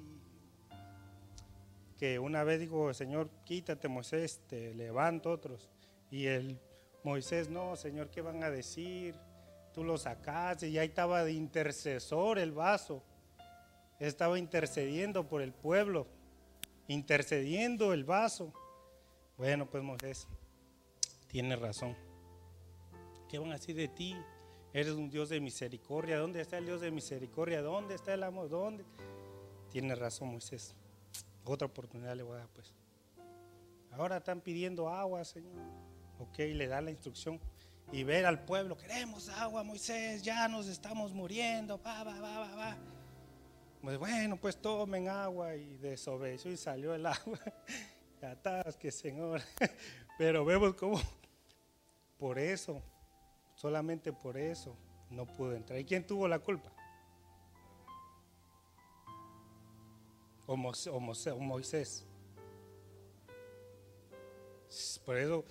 Que 1.98 2.20
una 2.20 2.44
vez 2.44 2.60
dijo, 2.60 2.94
Señor, 2.94 3.30
quítate 3.46 3.88
Moisés, 3.88 4.42
te 4.48 4.76
levanto 4.76 5.32
otros. 5.32 5.70
Y 6.12 6.28
el 6.28 6.60
Moisés, 7.04 7.50
no, 7.50 7.76
Señor, 7.76 8.10
¿qué 8.10 8.22
van 8.22 8.44
a 8.44 8.52
decir? 8.52 9.16
tú 9.74 9.84
lo 9.84 9.98
sacaste 9.98 10.70
y 10.70 10.78
ahí 10.78 10.88
estaba 10.88 11.24
de 11.24 11.34
intercesor 11.34 12.40
el 12.40 12.52
vaso. 12.52 13.04
Estaba 14.00 14.40
intercediendo 14.40 15.28
por 15.28 15.42
el 15.42 15.54
pueblo, 15.54 16.08
intercediendo 16.88 17.94
el 17.94 18.04
vaso. 18.04 18.52
Bueno, 19.38 19.70
pues 19.70 19.84
Moisés, 19.84 20.28
tiene 21.32 21.56
razón. 21.56 21.96
¿Qué 23.30 23.40
van 23.40 23.52
a 23.52 23.54
decir 23.54 23.76
de 23.76 23.88
ti? 23.88 24.16
Eres 24.74 24.94
un 24.94 25.10
Dios 25.10 25.30
de 25.30 25.40
misericordia. 25.40 26.18
¿Dónde 26.18 26.42
está 26.42 26.58
el 26.58 26.66
Dios 26.66 26.82
de 26.82 26.92
misericordia? 26.92 27.62
¿Dónde 27.62 27.96
está 27.96 28.14
el 28.14 28.24
amor? 28.24 28.50
¿Dónde? 28.50 28.84
Tiene 29.70 29.96
razón 29.96 30.30
Moisés. 30.30 30.76
Otra 31.46 31.68
oportunidad 31.68 32.16
le 32.16 32.24
voy 32.24 32.36
a 32.36 32.40
dar 32.40 32.50
pues. 32.50 32.74
Ahora 33.92 34.18
están 34.18 34.42
pidiendo 34.42 34.90
agua, 34.90 35.24
Señor. 35.24 35.54
Ok, 36.20 36.38
le 36.40 36.68
da 36.68 36.82
la 36.82 36.92
instrucción 36.92 37.40
y 37.94 38.04
ver 38.04 38.26
al 38.26 38.44
pueblo, 38.46 38.78
queremos 38.78 39.28
agua, 39.30 39.64
Moisés, 39.64 40.22
ya 40.22 40.48
nos 40.48 40.68
estamos 40.68 41.14
muriendo, 41.14 41.82
va, 41.82 42.04
va, 42.04 42.20
va, 42.20 42.40
va, 42.40 42.56
va. 42.56 42.78
Pues 43.82 43.98
bueno, 43.98 44.38
pues 44.38 44.62
tomen 44.62 45.10
agua 45.10 45.56
y 45.56 45.76
desobedeció 45.78 46.52
y 46.52 46.58
salió 46.58 46.94
el 46.94 47.06
agua. 47.06 47.40
que 48.80 48.92
Señor. 48.92 49.42
Pero 50.18 50.46
vemos 50.46 50.76
cómo 50.76 51.02
por 52.22 52.38
eso, 52.38 52.84
solamente 53.56 54.14
por 54.14 54.38
eso, 54.38 54.78
no 55.10 55.26
pudo 55.26 55.56
entrar. 55.56 55.80
¿Y 55.80 55.86
quién 55.86 56.06
tuvo 56.06 56.28
la 56.28 56.38
culpa? 56.38 56.72
O 60.46 60.56
Moisés. 60.56 62.06
Por 65.04 65.18
eso 65.18 65.44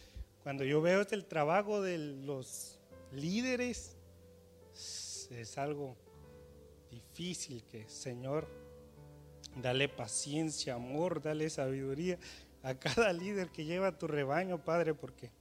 cuando 0.44 0.62
yo 0.62 0.80
veo 0.80 1.00
este, 1.00 1.16
el 1.16 1.24
trabajo 1.24 1.82
de 1.82 1.98
los 1.98 2.78
líderes, 3.10 3.96
es 4.72 5.58
algo 5.58 5.96
difícil 6.88 7.64
que, 7.64 7.88
Señor, 7.88 8.46
dale 9.56 9.88
paciencia, 9.88 10.74
amor, 10.74 11.20
dale 11.20 11.50
sabiduría 11.50 12.16
a 12.62 12.76
cada 12.76 13.12
líder 13.12 13.50
que 13.50 13.64
lleva 13.64 13.98
tu 13.98 14.06
rebaño, 14.06 14.64
Padre, 14.64 14.94
porque 14.94 15.32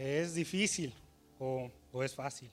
es 0.00 0.34
difícil 0.34 0.94
o, 1.38 1.70
o 1.92 2.02
es 2.02 2.14
fácil. 2.14 2.50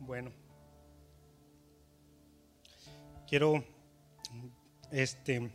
Bueno, 0.00 0.30
quiero 3.26 3.64
este, 4.92 5.50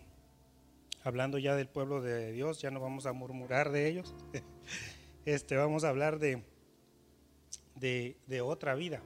hablando 1.03 1.37
ya 1.37 1.55
del 1.55 1.69
pueblo 1.69 2.01
de 2.01 2.33
Dios, 2.33 2.59
ya 2.61 2.69
no 2.69 2.81
vamos 2.81 3.05
a 3.05 3.13
murmurar 3.13 3.71
de 3.71 3.87
ellos. 3.87 4.13
Este, 5.23 5.55
vamos 5.55 5.83
a 5.83 5.89
hablar 5.89 6.17
de, 6.17 6.41
de, 7.75 8.41
otra 8.41 8.73
vida, 8.73 9.03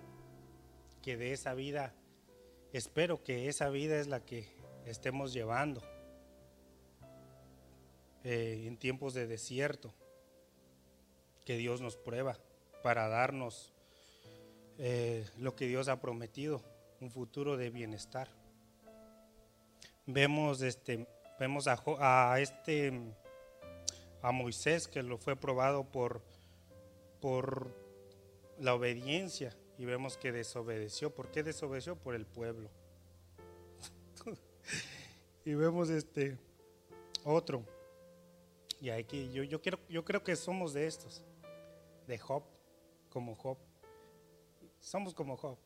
que 1.01 1.17
de 1.17 1.33
esa 1.33 1.53
vida, 1.53 1.93
espero 2.71 3.21
que 3.21 3.49
esa 3.49 3.67
vida 3.67 3.99
es 3.99 4.07
la 4.07 4.21
que 4.21 4.47
estemos 4.85 5.33
llevando. 5.33 5.81
eh, 8.25 8.63
en 8.65 8.75
tiempos 8.77 9.13
de 9.13 9.27
desierto, 9.27 9.93
que 11.45 11.57
Dios 11.57 11.79
nos 11.79 11.95
prueba 11.95 12.37
para 12.81 13.07
darnos 13.07 13.71
eh, 14.79 15.29
lo 15.37 15.55
que 15.55 15.67
Dios 15.67 15.87
ha 15.87 16.01
prometido, 16.01 16.61
un 16.99 17.11
futuro 17.11 17.55
de 17.55 17.69
bienestar. 17.69 18.27
Vemos, 20.07 20.61
este, 20.63 21.07
vemos 21.39 21.67
a, 21.67 21.79
a 21.99 22.39
este 22.39 23.13
a 24.23 24.31
Moisés 24.31 24.87
que 24.87 25.03
lo 25.03 25.19
fue 25.19 25.35
probado 25.35 25.83
por, 25.83 26.23
por 27.21 27.69
la 28.59 28.73
obediencia 28.73 29.55
y 29.77 29.85
vemos 29.85 30.17
que 30.17 30.31
desobedeció. 30.31 31.13
¿Por 31.13 31.29
qué 31.29 31.43
desobedeció? 31.43 31.95
Por 31.95 32.15
el 32.15 32.25
pueblo. 32.25 32.71
Y 35.45 35.53
vemos 35.53 35.89
este 35.89 36.37
otro. 37.23 37.63
Y 38.81 38.89
aquí 38.89 39.31
yo, 39.31 39.43
yo, 39.43 39.59
yo 39.87 40.03
creo 40.03 40.23
que 40.23 40.35
somos 40.35 40.73
de 40.73 40.87
estos, 40.87 41.23
de 42.07 42.17
Job, 42.17 42.43
como 43.09 43.35
Job. 43.35 43.57
Somos 44.79 45.13
como 45.13 45.37
Job. 45.37 45.57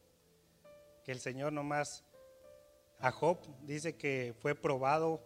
Que 1.04 1.14
el 1.14 1.20
Señor 1.20 1.54
nomás 1.54 2.04
a 3.00 3.12
Job 3.12 3.40
dice 3.64 3.96
que 3.96 4.36
fue 4.40 4.54
probado, 4.54 5.22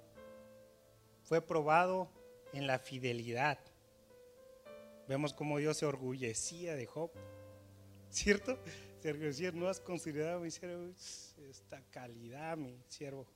fue 1.24 1.42
probado 1.42 2.10
en 2.54 2.68
la 2.68 2.78
fidelidad. 2.78 3.60
Vemos 5.08 5.34
cómo 5.34 5.58
Dios 5.58 5.78
se 5.78 5.86
orgullecía 5.86 6.76
de 6.76 6.86
Job, 6.86 7.12
¿cierto? 8.10 8.58
Se 9.02 9.10
orgullecía, 9.10 9.52
no 9.52 9.68
has 9.68 9.80
considerado 9.80 10.40
mi 10.40 10.52
siervo 10.52 10.94
esta 11.50 11.82
calidad, 11.90 12.56
mi 12.56 12.80
siervo. 12.88 13.28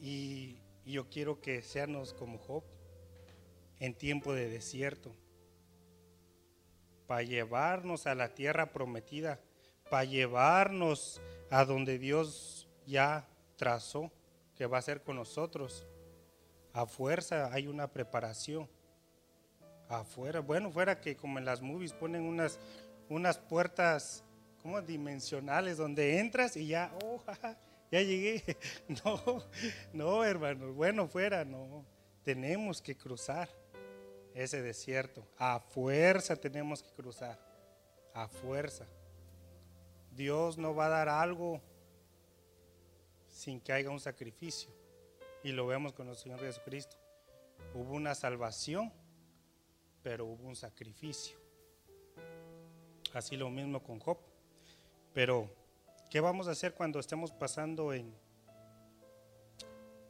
Y, 0.00 0.56
yo 0.86 1.08
quiero 1.08 1.40
que 1.40 1.62
seamos 1.62 2.12
como 2.14 2.38
Job 2.38 2.64
en 3.78 3.94
tiempo 3.94 4.32
de 4.32 4.48
desierto, 4.48 5.14
para 7.06 7.22
llevarnos 7.22 8.06
a 8.06 8.14
la 8.14 8.34
tierra 8.34 8.72
prometida, 8.72 9.38
para 9.88 10.04
llevarnos 10.04 11.20
a 11.50 11.64
donde 11.64 11.98
Dios 11.98 12.66
ya 12.86 13.28
trazó 13.56 14.10
que 14.56 14.66
va 14.66 14.78
a 14.78 14.82
ser 14.82 15.02
con 15.02 15.16
nosotros. 15.16 15.86
A 16.72 16.86
fuerza 16.86 17.52
hay 17.52 17.66
una 17.66 17.86
preparación. 17.86 18.68
Afuera, 19.88 20.40
bueno, 20.40 20.70
fuera 20.70 21.00
que 21.00 21.16
como 21.16 21.38
en 21.38 21.44
las 21.44 21.60
movies 21.60 21.92
ponen 21.92 22.22
unas, 22.22 22.58
unas 23.08 23.38
puertas 23.38 24.24
como 24.62 24.80
dimensionales 24.80 25.76
donde 25.76 26.18
entras 26.18 26.56
y 26.56 26.68
ya, 26.68 26.92
oh, 27.02 27.22
ya 27.90 28.02
llegué. 28.02 28.56
No, 29.04 29.44
no, 29.92 30.24
hermanos, 30.24 30.74
bueno, 30.74 31.08
fuera, 31.08 31.44
no. 31.44 31.84
Tenemos 32.24 32.82
que 32.82 32.96
cruzar 32.96 33.48
ese 34.34 34.62
desierto. 34.62 35.26
A 35.38 35.60
fuerza 35.60 36.36
tenemos 36.36 36.82
que 36.82 36.90
cruzar. 36.90 37.38
A 38.14 38.28
fuerza. 38.28 38.86
Dios 40.12 40.58
no 40.58 40.74
va 40.74 40.86
a 40.86 40.90
dar 40.90 41.08
algo 41.08 41.60
sin 43.28 43.60
que 43.60 43.72
haya 43.72 43.90
un 43.90 44.00
sacrificio 44.00 44.70
y 45.42 45.52
lo 45.52 45.66
vemos 45.66 45.92
con 45.92 46.06
nuestro 46.06 46.24
Señor 46.24 46.40
Jesucristo. 46.40 46.96
Hubo 47.74 47.94
una 47.94 48.14
salvación, 48.14 48.92
pero 50.02 50.26
hubo 50.26 50.48
un 50.48 50.56
sacrificio. 50.56 51.38
Así 53.14 53.36
lo 53.36 53.50
mismo 53.50 53.82
con 53.82 53.98
Job. 53.98 54.18
Pero, 55.14 55.50
¿qué 56.10 56.20
vamos 56.20 56.48
a 56.48 56.50
hacer 56.50 56.74
cuando 56.74 56.98
estemos 56.98 57.30
pasando 57.30 57.94
en, 57.94 58.12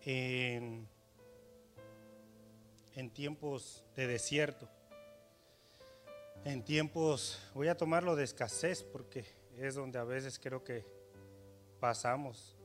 en, 0.03 0.89
tiempos 3.13 3.85
de 3.95 4.07
desierto? 4.07 4.67
En 6.45 6.65
tiempos, 6.65 7.39
voy 7.55 7.69
a 7.69 7.77
tomarlo 7.77 8.17
de 8.17 8.25
escasez 8.25 8.83
porque 8.83 9.27
es 9.59 9.75
donde 9.75 9.99
a 9.99 10.05
veces 10.05 10.39
creo 10.39 10.65
que 10.65 10.87
pasamos. 11.81 12.57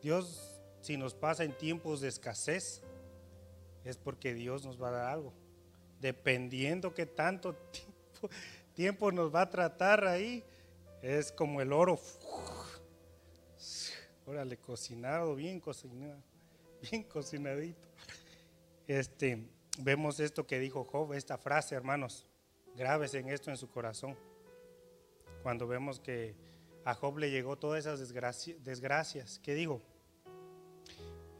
Dios 0.00 0.60
si 0.80 0.96
nos 0.96 1.14
pasa 1.14 1.44
en 1.44 1.56
tiempos 1.56 2.00
de 2.00 2.08
escasez, 2.08 2.82
es 3.84 3.96
porque 3.96 4.34
Dios 4.34 4.64
nos 4.64 4.80
va 4.80 4.88
a 4.88 4.92
dar 4.92 5.06
algo. 5.06 5.32
Dependiendo 5.98 6.94
que 6.94 7.06
tanto 7.06 7.56
tiempo, 8.74 9.10
nos 9.10 9.34
va 9.34 9.40
a 9.40 9.50
tratar 9.50 10.06
ahí, 10.06 10.44
es 11.02 11.32
como 11.32 11.60
el 11.60 11.72
oro. 11.72 11.98
Órale, 14.26 14.56
cocinado, 14.56 15.34
bien 15.34 15.60
cocinado, 15.60 16.22
bien 16.90 17.02
cocinadito. 17.04 17.88
Este, 18.86 19.46
vemos 19.78 20.20
esto 20.20 20.46
que 20.46 20.58
dijo 20.58 20.84
Job, 20.84 21.12
esta 21.12 21.38
frase, 21.38 21.74
hermanos, 21.74 22.26
graves 22.76 23.14
en 23.14 23.28
esto 23.28 23.50
en 23.50 23.56
su 23.56 23.68
corazón. 23.68 24.16
Cuando 25.42 25.66
vemos 25.66 26.00
que 26.00 26.34
a 26.84 26.94
Job 26.94 27.18
le 27.18 27.30
llegó 27.30 27.56
todas 27.56 27.80
esas 27.80 28.00
desgracias, 28.64 29.38
¿qué 29.42 29.54
dijo? 29.54 29.80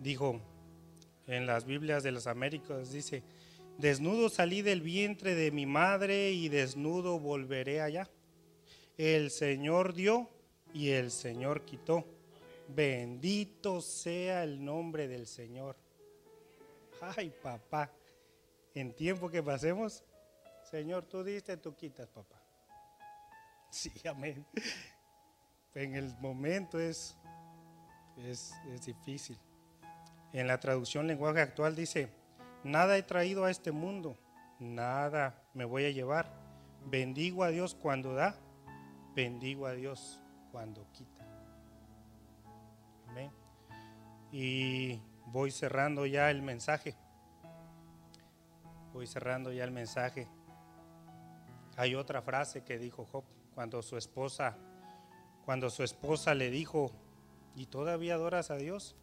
dijo 0.05 0.41
en 1.27 1.47
las 1.47 1.65
Biblias 1.65 2.03
de 2.03 2.13
las 2.13 2.27
Américas, 2.27 2.93
dice, 2.93 3.23
desnudo 3.79 4.29
salí 4.29 4.61
del 4.61 4.83
vientre 4.83 5.35
de 5.35 5.51
mi 5.51 5.65
madre 5.65 6.33
y 6.33 6.49
desnudo 6.51 7.19
volveré 7.19 7.81
allá. 7.81 8.11
El 8.99 9.31
Señor 9.31 9.95
dio 9.95 10.29
y 10.75 10.91
el 10.91 11.11
Señor 11.11 11.63
quitó. 11.63 12.05
Bendito 12.69 13.81
sea 13.81 14.43
el 14.43 14.65
nombre 14.65 15.09
del 15.09 15.27
Señor. 15.27 15.77
Ay, 17.17 17.33
papá, 17.43 17.91
en 18.75 18.95
tiempo 18.95 19.29
que 19.29 19.43
pasemos, 19.43 20.03
Señor, 20.71 21.05
tú 21.05 21.23
diste, 21.23 21.57
tú 21.57 21.75
quitas, 21.77 22.09
papá. 22.09 22.41
Sí, 23.71 23.93
amén. 24.09 24.47
En 25.75 25.97
el 25.97 26.17
momento 26.21 26.79
es, 26.79 27.17
es, 28.17 28.53
es 28.73 28.87
difícil. 28.87 29.37
En 30.33 30.47
la 30.47 30.59
traducción 30.59 31.07
lenguaje 31.07 31.41
actual 31.41 31.75
dice, 31.75 32.09
nada 32.63 32.97
he 32.97 33.03
traído 33.03 33.45
a 33.45 33.51
este 33.51 33.73
mundo, 33.73 34.17
nada 34.59 35.43
me 35.53 35.65
voy 35.65 35.85
a 35.85 35.91
llevar. 35.91 36.33
Bendigo 36.87 37.45
a 37.45 37.49
Dios 37.49 37.75
cuando 37.75 38.15
da, 38.15 38.37
bendigo 39.15 39.67
a 39.67 39.73
Dios 39.73 40.21
cuando 40.53 40.87
quita. 40.93 41.14
Y 44.33 45.01
voy 45.27 45.51
cerrando 45.51 46.07
ya 46.07 46.31
el 46.31 46.43
mensaje. 46.43 46.97
Voy 48.93 49.07
cerrando 49.07 49.53
ya 49.53 49.65
el 49.65 49.71
mensaje. 49.71 50.29
Hay 51.77 51.95
otra 51.95 52.23
frase 52.23 52.65
que 52.65 52.79
dijo 52.79 53.07
Job 53.11 53.25
cuando 53.55 53.83
su 53.83 53.97
esposa 53.97 54.57
cuando 55.45 55.69
su 55.69 55.83
esposa 55.83 56.35
le 56.35 56.51
dijo, 56.51 56.91
"¿Y 57.55 57.67
todavía 57.67 58.15
adoras 58.15 58.51
a 58.51 58.57
Dios?" 58.57 58.97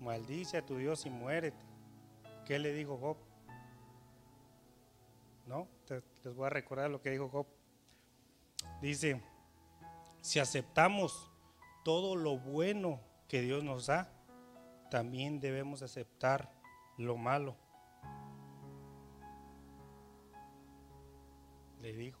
maldice 0.00 0.56
a 0.56 0.66
tu 0.66 0.78
Dios 0.78 1.06
y 1.06 1.10
muérete. 1.10 1.62
¿Qué 2.46 2.58
le 2.58 2.72
dijo 2.72 2.96
Job? 2.98 3.16
¿No? 5.46 5.68
les 6.22 6.34
voy 6.34 6.46
a 6.46 6.50
recordar 6.50 6.90
lo 6.90 7.00
que 7.00 7.10
dijo 7.10 7.28
Job. 7.28 7.46
Dice, 8.80 9.22
si 10.20 10.38
aceptamos 10.38 11.30
todo 11.84 12.14
lo 12.14 12.38
bueno 12.38 13.00
que 13.30 13.40
Dios 13.40 13.64
nos 13.64 13.86
da, 13.86 14.12
también 14.90 15.40
debemos 15.40 15.80
aceptar 15.80 16.52
lo 16.98 17.16
malo. 17.16 17.56
Le 21.80 21.94
dijo, 21.94 22.20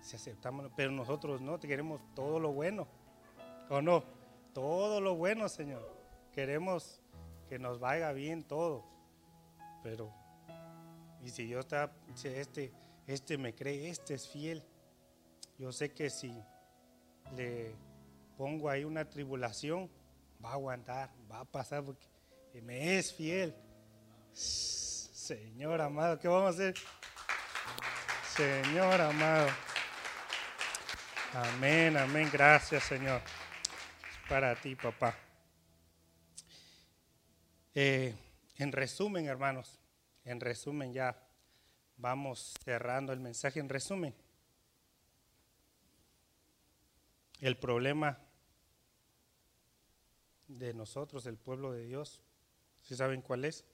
si 0.00 0.16
aceptamos, 0.16 0.68
pero 0.74 0.90
nosotros 0.90 1.40
no, 1.40 1.60
te 1.60 1.68
queremos 1.68 2.00
todo 2.16 2.40
lo 2.40 2.52
bueno. 2.52 2.88
¿O 3.70 3.80
no? 3.80 4.02
Todo 4.52 5.00
lo 5.00 5.14
bueno, 5.14 5.48
Señor 5.48 5.94
queremos 6.34 7.00
que 7.48 7.60
nos 7.60 7.78
vaya 7.78 8.10
bien 8.12 8.42
todo, 8.42 8.84
pero 9.84 10.12
y 11.22 11.30
si 11.30 11.46
Dios 11.46 11.64
está, 11.64 11.92
este, 12.24 12.72
este 13.06 13.38
me 13.38 13.54
cree, 13.54 13.88
este 13.88 14.14
es 14.14 14.28
fiel, 14.28 14.62
yo 15.58 15.70
sé 15.70 15.92
que 15.92 16.10
si 16.10 16.34
le 17.36 17.72
pongo 18.36 18.68
ahí 18.68 18.84
una 18.84 19.08
tribulación, 19.08 19.88
va 20.44 20.50
a 20.50 20.52
aguantar, 20.54 21.10
va 21.30 21.40
a 21.40 21.44
pasar 21.44 21.82
porque 21.82 22.06
me 22.62 22.98
es 22.98 23.14
fiel. 23.14 23.54
Señor 24.32 25.80
amado, 25.80 26.18
¿qué 26.18 26.28
vamos 26.28 26.46
a 26.46 26.50
hacer? 26.50 26.74
Señor 28.36 29.00
amado. 29.00 29.48
Amén, 31.32 31.96
amén. 31.96 32.28
Gracias, 32.30 32.84
Señor. 32.84 33.22
Para 34.28 34.54
ti, 34.54 34.76
papá. 34.76 35.16
Eh, 37.74 38.14
en 38.56 38.70
resumen, 38.70 39.26
hermanos, 39.26 39.80
en 40.24 40.40
resumen 40.40 40.92
ya 40.92 41.16
vamos 41.96 42.54
cerrando 42.64 43.12
el 43.12 43.20
mensaje. 43.20 43.60
En 43.60 43.68
resumen, 43.68 44.14
el 47.40 47.56
problema 47.56 48.23
de 50.48 50.74
nosotros, 50.74 51.26
el 51.26 51.36
pueblo 51.36 51.72
de 51.72 51.84
Dios, 51.84 52.20
¿sí 52.82 52.94
saben 52.96 53.22
cuál 53.22 53.44
es? 53.44 53.64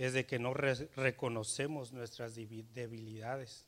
es 0.00 0.14
de 0.14 0.24
que 0.24 0.38
no 0.38 0.54
reconocemos 0.54 1.92
nuestras 1.92 2.34
debilidades. 2.34 3.66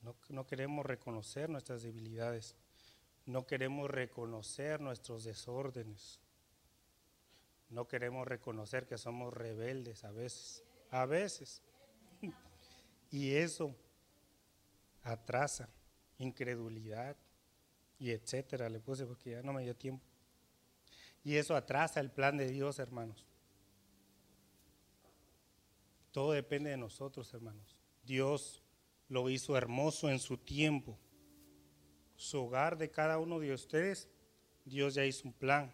No, 0.00 0.14
no 0.28 0.46
queremos 0.46 0.86
reconocer 0.86 1.50
nuestras 1.50 1.82
debilidades. 1.82 2.54
No 3.26 3.44
queremos 3.44 3.90
reconocer 3.90 4.80
nuestros 4.80 5.24
desórdenes. 5.24 6.20
No 7.68 7.88
queremos 7.88 8.28
reconocer 8.28 8.86
que 8.86 8.96
somos 8.96 9.34
rebeldes 9.34 10.04
a 10.04 10.12
veces. 10.12 10.62
A 10.90 11.04
veces. 11.04 11.62
Y 13.10 13.34
eso 13.34 13.74
atrasa 15.02 15.68
incredulidad 16.16 17.16
y 18.02 18.10
etcétera. 18.10 18.68
Le 18.68 18.80
puse 18.80 19.06
porque 19.06 19.30
ya 19.30 19.42
no 19.42 19.52
me 19.52 19.62
dio 19.62 19.76
tiempo. 19.76 20.04
Y 21.22 21.36
eso 21.36 21.54
atrasa 21.54 22.00
el 22.00 22.10
plan 22.10 22.36
de 22.36 22.48
Dios, 22.48 22.80
hermanos. 22.80 23.24
Todo 26.10 26.32
depende 26.32 26.70
de 26.70 26.76
nosotros, 26.76 27.32
hermanos. 27.32 27.76
Dios 28.02 28.60
lo 29.08 29.30
hizo 29.30 29.56
hermoso 29.56 30.10
en 30.10 30.18
su 30.18 30.36
tiempo. 30.36 30.98
Su 32.16 32.42
hogar 32.42 32.76
de 32.76 32.90
cada 32.90 33.20
uno 33.20 33.38
de 33.38 33.54
ustedes, 33.54 34.08
Dios 34.64 34.94
ya 34.94 35.04
hizo 35.04 35.28
un 35.28 35.34
plan. 35.34 35.72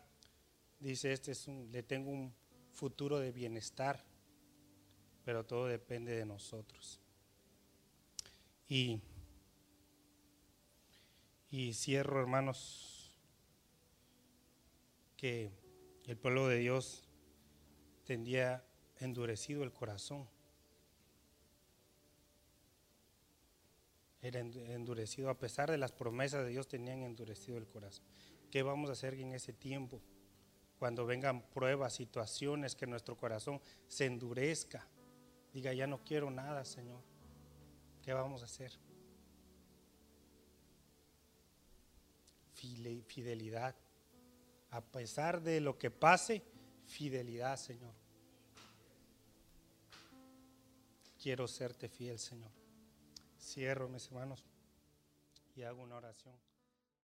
Dice, 0.80 1.14
este 1.14 1.32
es 1.32 1.48
un, 1.48 1.72
le 1.72 1.82
tengo 1.82 2.10
un 2.10 2.34
futuro 2.72 3.18
de 3.18 3.32
bienestar, 3.32 4.04
pero 5.24 5.46
todo 5.46 5.66
depende 5.66 6.14
de 6.14 6.26
nosotros. 6.26 7.00
Y, 8.68 9.00
y 11.50 11.72
cierro, 11.72 12.20
hermanos, 12.20 13.12
que 15.16 15.50
el 16.04 16.16
pueblo 16.16 16.46
de 16.48 16.58
Dios 16.58 17.08
tendría 18.04 18.64
endurecido 18.98 19.62
el 19.62 19.72
corazón. 19.72 20.28
Era 24.20 24.40
endurecido, 24.40 25.30
a 25.30 25.38
pesar 25.38 25.70
de 25.70 25.78
las 25.78 25.92
promesas 25.92 26.44
de 26.44 26.50
Dios, 26.50 26.66
tenían 26.66 27.02
endurecido 27.02 27.56
el 27.56 27.66
corazón. 27.66 28.04
¿Qué 28.50 28.62
vamos 28.62 28.90
a 28.90 28.92
hacer 28.92 29.14
en 29.14 29.32
ese 29.32 29.52
tiempo? 29.52 30.00
Cuando 30.78 31.06
vengan 31.06 31.42
pruebas, 31.50 31.94
situaciones, 31.94 32.74
que 32.74 32.86
nuestro 32.86 33.16
corazón 33.16 33.60
se 33.86 34.06
endurezca. 34.06 34.86
Diga, 35.52 35.72
ya 35.72 35.86
no 35.86 36.02
quiero 36.04 36.30
nada, 36.30 36.64
Señor. 36.64 37.02
¿Qué 38.02 38.12
vamos 38.12 38.42
a 38.42 38.46
hacer? 38.46 38.72
Fidelidad. 42.58 43.74
A 44.70 44.80
pesar 44.80 45.40
de 45.40 45.60
lo 45.60 45.78
que 45.78 45.90
pase, 45.90 46.42
fidelidad, 46.86 47.56
Señor. 47.56 47.94
Quiero 51.22 51.46
serte 51.48 51.88
fiel, 51.88 52.18
Señor. 52.18 52.50
Cierro, 53.40 53.88
mis 53.88 54.06
hermanos, 54.06 54.44
y 55.54 55.62
hago 55.62 55.82
una 55.82 55.96
oración. 55.96 56.34